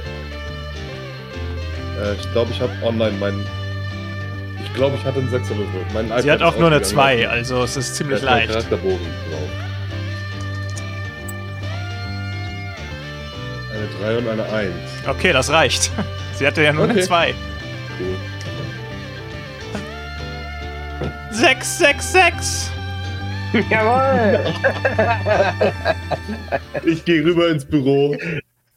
[2.11, 3.45] äh, ich glaube, ich habe online meinen.
[4.65, 5.81] Ich glaube, ich hatte einen Sechserwürfel.
[5.93, 7.19] Mein Sie iPad hat auch nur eine ausgegangen.
[7.19, 8.49] 2, also es ist ziemlich leicht.
[8.53, 9.51] Charakterbogen drauf.
[13.75, 14.73] Eine 3 und eine 1.
[15.09, 15.91] Okay, das reicht.
[16.35, 17.03] Sie hatte ja nur eine Okay.
[17.03, 17.35] 2.
[17.99, 18.17] Cool.
[21.41, 22.71] 6, 6, 6.
[23.71, 24.45] Jawohl!
[26.85, 28.15] Ich gehe rüber ins Büro,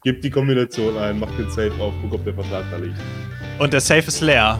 [0.02, 2.96] gebe die Kombination ein, mach den Safe auf, guck, ob der Vertrag da liegt.
[3.58, 4.58] Und der Safe ist leer.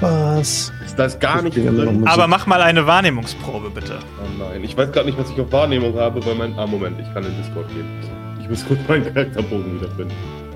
[0.00, 0.72] Was?
[0.96, 2.06] Da ist gar nicht drin.
[2.06, 3.98] Aber mach mal eine Wahrnehmungsprobe, bitte.
[4.22, 6.58] Oh nein, ich weiß gerade nicht, was ich auf Wahrnehmung habe, weil mein.
[6.58, 7.86] Ah, Moment, ich kann in Discord gehen.
[8.40, 10.47] Ich muss kurz meinen Charakterbogen wiederfinden.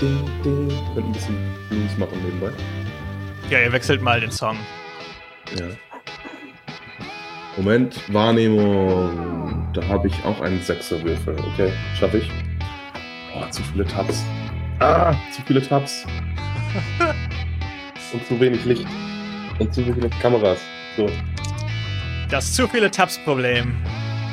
[0.00, 1.36] Könnte ein bisschen
[1.68, 2.50] Blues machen nebenbei.
[3.50, 4.56] Ja, ihr wechselt mal den Song.
[5.58, 5.66] Ja.
[7.56, 9.68] Moment, Wahrnehmung.
[9.74, 11.36] Da habe ich auch einen Sechserwürfel.
[11.52, 12.30] Okay, schaffe ich.
[13.36, 14.24] Oh, zu viele Tabs.
[14.78, 16.06] Ah, zu viele Tabs.
[18.12, 18.86] Und zu wenig Licht.
[19.58, 20.60] Und zu viele Kameras.
[20.96, 21.10] So.
[22.30, 23.74] Das zu viele Tabs-Problem.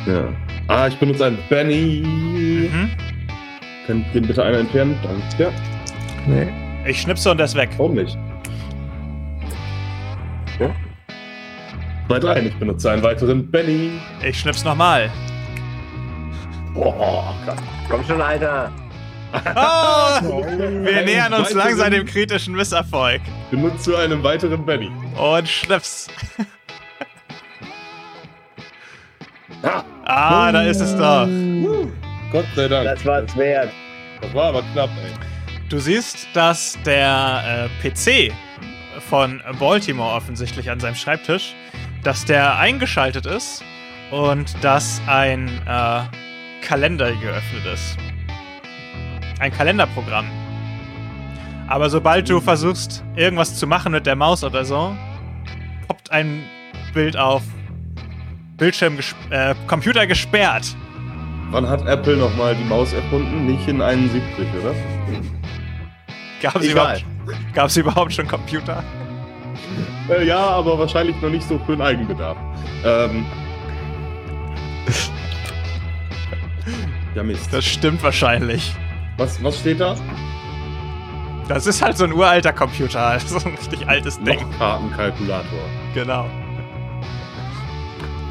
[0.05, 0.33] Ja.
[0.67, 2.03] Ah, ich benutze einen Benny.
[2.05, 2.91] Mhm.
[3.87, 4.97] Könnt den bitte einer entfernen?
[5.01, 5.43] Danke.
[5.43, 5.49] Ja,
[6.27, 6.47] Nee.
[6.85, 7.69] Ich schnipse und er ist weg.
[7.77, 8.17] warum nicht?
[10.59, 10.69] Ja.
[12.07, 12.41] Bei drei.
[12.41, 13.91] Ich benutze einen weiteren Benny.
[14.23, 15.09] Ich schnips nochmal.
[16.73, 17.57] Boah, krass.
[17.89, 18.71] Komm schon, Alter!
[19.33, 23.21] Oh, wir nähern uns langsam dem kritischen Misserfolg.
[23.51, 24.89] Benutze einen weiteren Benny.
[25.17, 26.07] Und schnips.
[29.63, 31.27] Ah, Ah, da ist es doch.
[32.31, 32.85] Gott sei Dank.
[32.85, 33.71] Das war's wert.
[34.21, 35.13] Das war aber knapp, ey.
[35.69, 38.33] Du siehst, dass der äh, PC
[39.09, 41.55] von Baltimore offensichtlich an seinem Schreibtisch,
[42.03, 43.63] dass der eingeschaltet ist
[44.11, 46.01] und dass ein äh,
[46.61, 47.97] Kalender geöffnet ist.
[49.39, 50.25] Ein Kalenderprogramm.
[51.67, 54.95] Aber sobald du versuchst, irgendwas zu machen mit der Maus oder so,
[55.87, 56.43] poppt ein
[56.93, 57.43] Bild auf.
[58.57, 60.75] Bildschirm ges äh, Computer gesperrt.
[61.51, 63.45] Wann hat Apple nochmal die Maus erfunden?
[63.45, 64.75] Nicht in 71, oder?
[66.41, 66.99] Gab es Egal.
[66.99, 68.83] überhaupt, gab's überhaupt schon Computer?
[70.09, 72.37] Äh, ja, aber wahrscheinlich noch nicht so für den Eigenbedarf.
[72.85, 73.25] Ähm.
[77.15, 77.51] Ja, Mist.
[77.51, 78.75] Das stimmt wahrscheinlich.
[79.17, 79.95] Was, was steht da?
[81.47, 83.19] Das ist halt so ein uralter Computer.
[83.25, 84.39] So ein richtig altes Ding.
[84.39, 85.59] Lochkartenkalkulator.
[85.93, 86.25] Genau.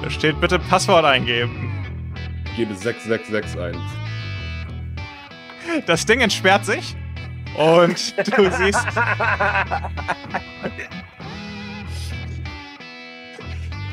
[0.03, 1.73] Da steht bitte Passwort eingeben.
[2.57, 3.77] Ich gebe 6661 ein.
[5.85, 6.97] Das Ding entsperrt sich
[7.55, 8.87] und du siehst.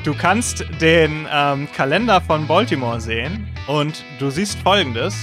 [0.02, 5.14] Du kannst den ähm, Kalender von Baltimore sehen und du siehst folgendes.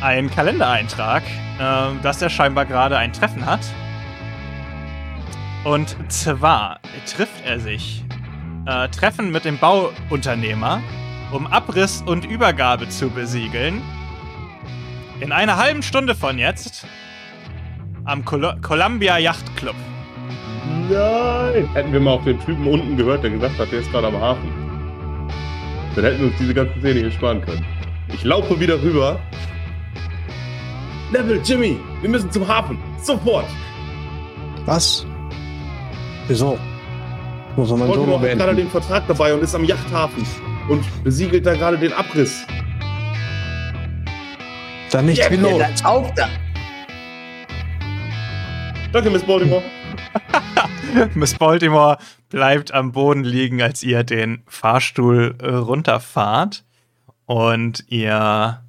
[0.00, 1.22] Ein Kalendereintrag,
[1.60, 3.60] ähm, dass er scheinbar gerade ein Treffen hat.
[5.62, 8.04] Und zwar trifft er sich.
[8.66, 10.82] Äh, Treffen mit dem Bauunternehmer,
[11.32, 13.82] um Abriss und Übergabe zu besiegeln.
[15.20, 16.86] In einer halben Stunde von jetzt
[18.04, 19.76] am Col Columbia Yacht Club.
[20.90, 21.68] Nein!
[21.72, 24.20] Hätten wir mal auf den Typen unten gehört, der gesagt hat, der ist gerade am
[24.20, 24.48] Hafen.
[25.94, 27.64] Dann hätten wir uns diese ganze Szene hier sparen können.
[28.08, 29.20] Ich laufe wieder rüber.
[31.12, 32.78] Neville, Jimmy, wir müssen zum Hafen.
[33.00, 33.46] Sofort!
[34.64, 35.06] Was?
[36.26, 36.58] Wieso?
[37.56, 40.24] Muss man Solo hat gerade den Vertrag dabei und ist am Yachthafen.
[40.68, 42.44] Und besiegelt da gerade den Abriss.
[44.90, 45.60] Dann nicht Ja, Pilot.
[45.60, 46.28] dann auf da.
[48.92, 49.62] Danke, Miss Baltimore.
[51.14, 51.96] Miss Baltimore
[52.28, 56.64] bleibt am Boden liegen, als ihr den Fahrstuhl äh, runterfahrt.
[57.24, 58.62] Und ihr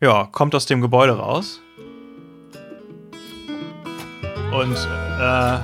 [0.00, 1.60] ja, kommt aus dem Gebäude raus.
[4.52, 5.58] Und äh,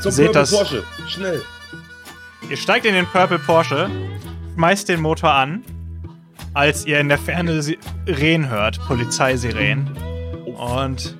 [0.00, 0.82] Zum Seht Purple das- Porsche.
[1.08, 1.42] Schnell.
[2.48, 3.88] Ihr steigt in den Purple Porsche,
[4.54, 5.62] schmeißt den Motor an,
[6.54, 9.90] als ihr in der Ferne Sirenen hört, Polizeisirenen.
[10.56, 11.16] Und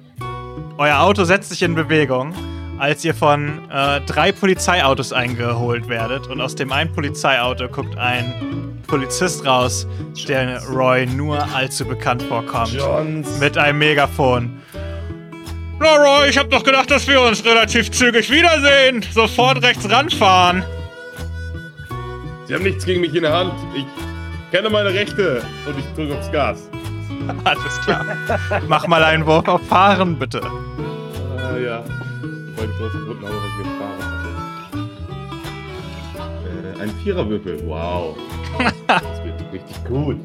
[0.79, 2.35] euer Auto setzt sich in Bewegung,
[2.79, 6.27] als ihr von äh, drei Polizeiautos eingeholt werdet.
[6.27, 9.87] Und aus dem einen Polizeiauto guckt ein Polizist raus,
[10.27, 12.73] der Roy nur allzu bekannt vorkommt.
[12.73, 13.39] Johns.
[13.39, 14.61] Mit einem Megafon.
[15.79, 19.03] Na Roy, ich hab doch gedacht, dass wir uns relativ zügig wiedersehen.
[19.15, 20.65] Sofort rechts ranfahren.
[22.51, 23.53] Sie haben nichts gegen mich in der Hand.
[23.77, 23.87] Ich
[24.51, 26.69] kenne meine Rechte und ich drücke aufs Gas.
[27.45, 28.05] Alles klar.
[28.67, 30.39] Mach mal einen Wurf auf Fahren, bitte.
[30.39, 31.85] Äh, ja.
[31.85, 34.03] Ich wollte groß Grund, aber was gefahren
[36.19, 36.81] hatte.
[36.81, 37.63] Äh, ein Viererwürfel.
[37.67, 38.17] Wow.
[38.89, 40.17] Das wird richtig gut.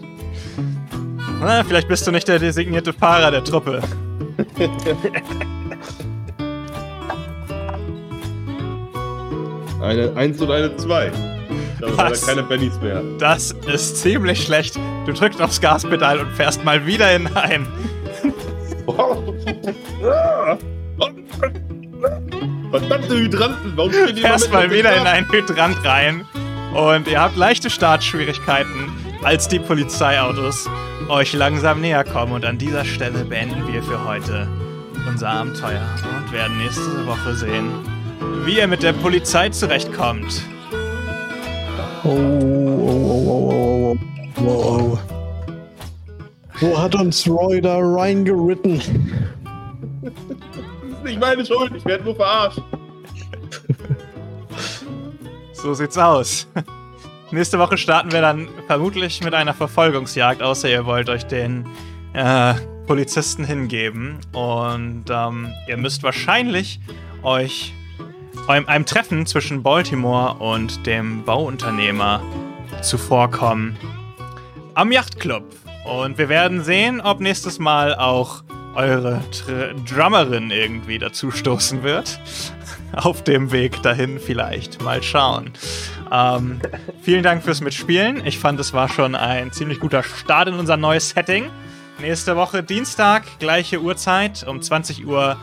[1.40, 3.84] Na, vielleicht bist du nicht der designierte Fahrer der Truppe.
[9.80, 11.35] eine 1 und eine 2.
[11.80, 13.02] Da sind keine Pennies mehr.
[13.20, 14.76] Das ist ziemlich schlecht.
[15.06, 17.68] Du drückst aufs Gaspedal und fährst mal wieder hinein.
[22.72, 26.26] Verdammte Hydranten, warum stehen die Fährst mal wieder in einen Hydrant rein
[26.74, 28.92] und ihr habt leichte Startschwierigkeiten,
[29.24, 30.70] als die Polizeiautos
[31.08, 32.34] euch langsam näher kommen.
[32.34, 34.48] Und an dieser Stelle beenden wir für heute
[35.08, 37.72] unser Abenteuer und werden nächste Woche sehen,
[38.44, 40.42] wie ihr mit der Polizei zurechtkommt.
[42.08, 42.14] Oh, oh,
[42.88, 43.98] oh, oh, oh,
[44.38, 45.00] oh, oh.
[46.60, 48.82] Wo hat uns Roy da reingeritten?
[50.04, 50.14] Das
[51.00, 52.62] ist nicht meine Schuld, ich werde nur verarscht.
[55.54, 56.48] So sieht's aus.
[57.32, 61.66] Nächste Woche starten wir dann vermutlich mit einer Verfolgungsjagd, außer ihr wollt euch den
[62.14, 62.54] äh,
[62.86, 64.20] Polizisten hingeben.
[64.32, 66.80] Und ähm, ihr müsst wahrscheinlich
[67.24, 67.74] euch
[68.48, 72.22] einem, einem Treffen zwischen Baltimore und dem Bauunternehmer
[72.82, 73.78] zuvorkommen.
[74.74, 75.44] Am Yachtclub.
[75.86, 78.44] Und wir werden sehen, ob nächstes Mal auch
[78.76, 82.20] eure Tr Drummerin irgendwie dazu stoßen wird.
[82.94, 84.82] Auf dem Weg dahin vielleicht.
[84.82, 85.52] Mal schauen.
[86.12, 86.60] Ähm,
[87.02, 88.26] vielen Dank fürs Mitspielen.
[88.26, 91.50] Ich fand, es war schon ein ziemlich guter Start in unser neues Setting.
[92.00, 95.38] Nächste Woche Dienstag, gleiche Uhrzeit, um 20 Uhr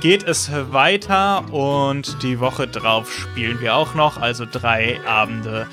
[0.00, 5.66] geht es weiter und die Woche drauf spielen wir auch noch, also drei Abende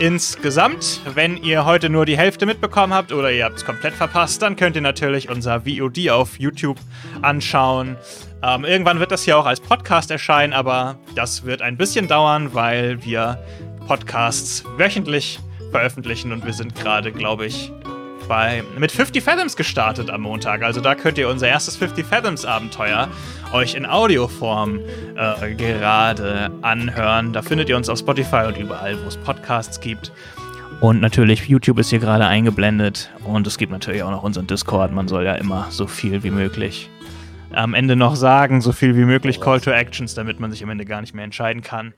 [0.00, 1.00] insgesamt.
[1.14, 4.56] Wenn ihr heute nur die Hälfte mitbekommen habt oder ihr habt es komplett verpasst, dann
[4.56, 6.78] könnt ihr natürlich unser VOD auf YouTube
[7.22, 7.96] anschauen.
[8.42, 12.54] Ähm, irgendwann wird das hier auch als Podcast erscheinen, aber das wird ein bisschen dauern,
[12.54, 13.38] weil wir
[13.86, 15.38] Podcasts wöchentlich
[15.70, 17.72] veröffentlichen und wir sind gerade, glaube ich,
[18.28, 20.62] bei, mit 50 Fathoms gestartet am Montag.
[20.62, 23.08] Also da könnt ihr unser erstes 50 Fathoms Abenteuer
[23.52, 24.80] euch in Audioform
[25.16, 27.32] äh, gerade anhören.
[27.32, 30.12] Da findet ihr uns auf Spotify und überall, wo es Podcasts gibt.
[30.80, 33.10] Und natürlich, YouTube ist hier gerade eingeblendet.
[33.24, 34.92] Und es gibt natürlich auch noch unseren Discord.
[34.92, 36.90] Man soll ja immer so viel wie möglich
[37.52, 40.70] am Ende noch sagen, so viel wie möglich Call to Actions, damit man sich am
[40.70, 41.94] Ende gar nicht mehr entscheiden kann.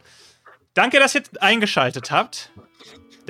[0.75, 2.53] Danke, dass ihr eingeschaltet habt.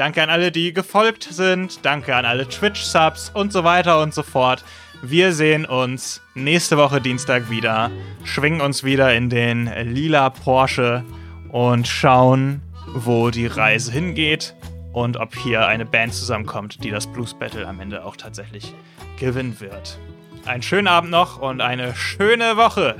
[0.01, 1.85] Danke an alle, die gefolgt sind.
[1.85, 4.65] Danke an alle Twitch-Subs und so weiter und so fort.
[5.03, 7.91] Wir sehen uns nächste Woche Dienstag wieder,
[8.25, 11.05] schwingen uns wieder in den lila Porsche
[11.53, 12.63] und schauen,
[12.95, 14.55] wo die Reise hingeht
[14.95, 18.73] und ob hier eine Band zusammenkommt, die das Blues Battle am Ende auch tatsächlich
[19.19, 19.99] gewinnen wird.
[20.47, 22.97] Einen schönen Abend noch und eine schöne Woche.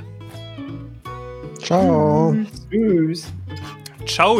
[1.57, 2.35] Ciao.
[2.69, 3.33] Tschüss.
[4.05, 4.39] Ciao.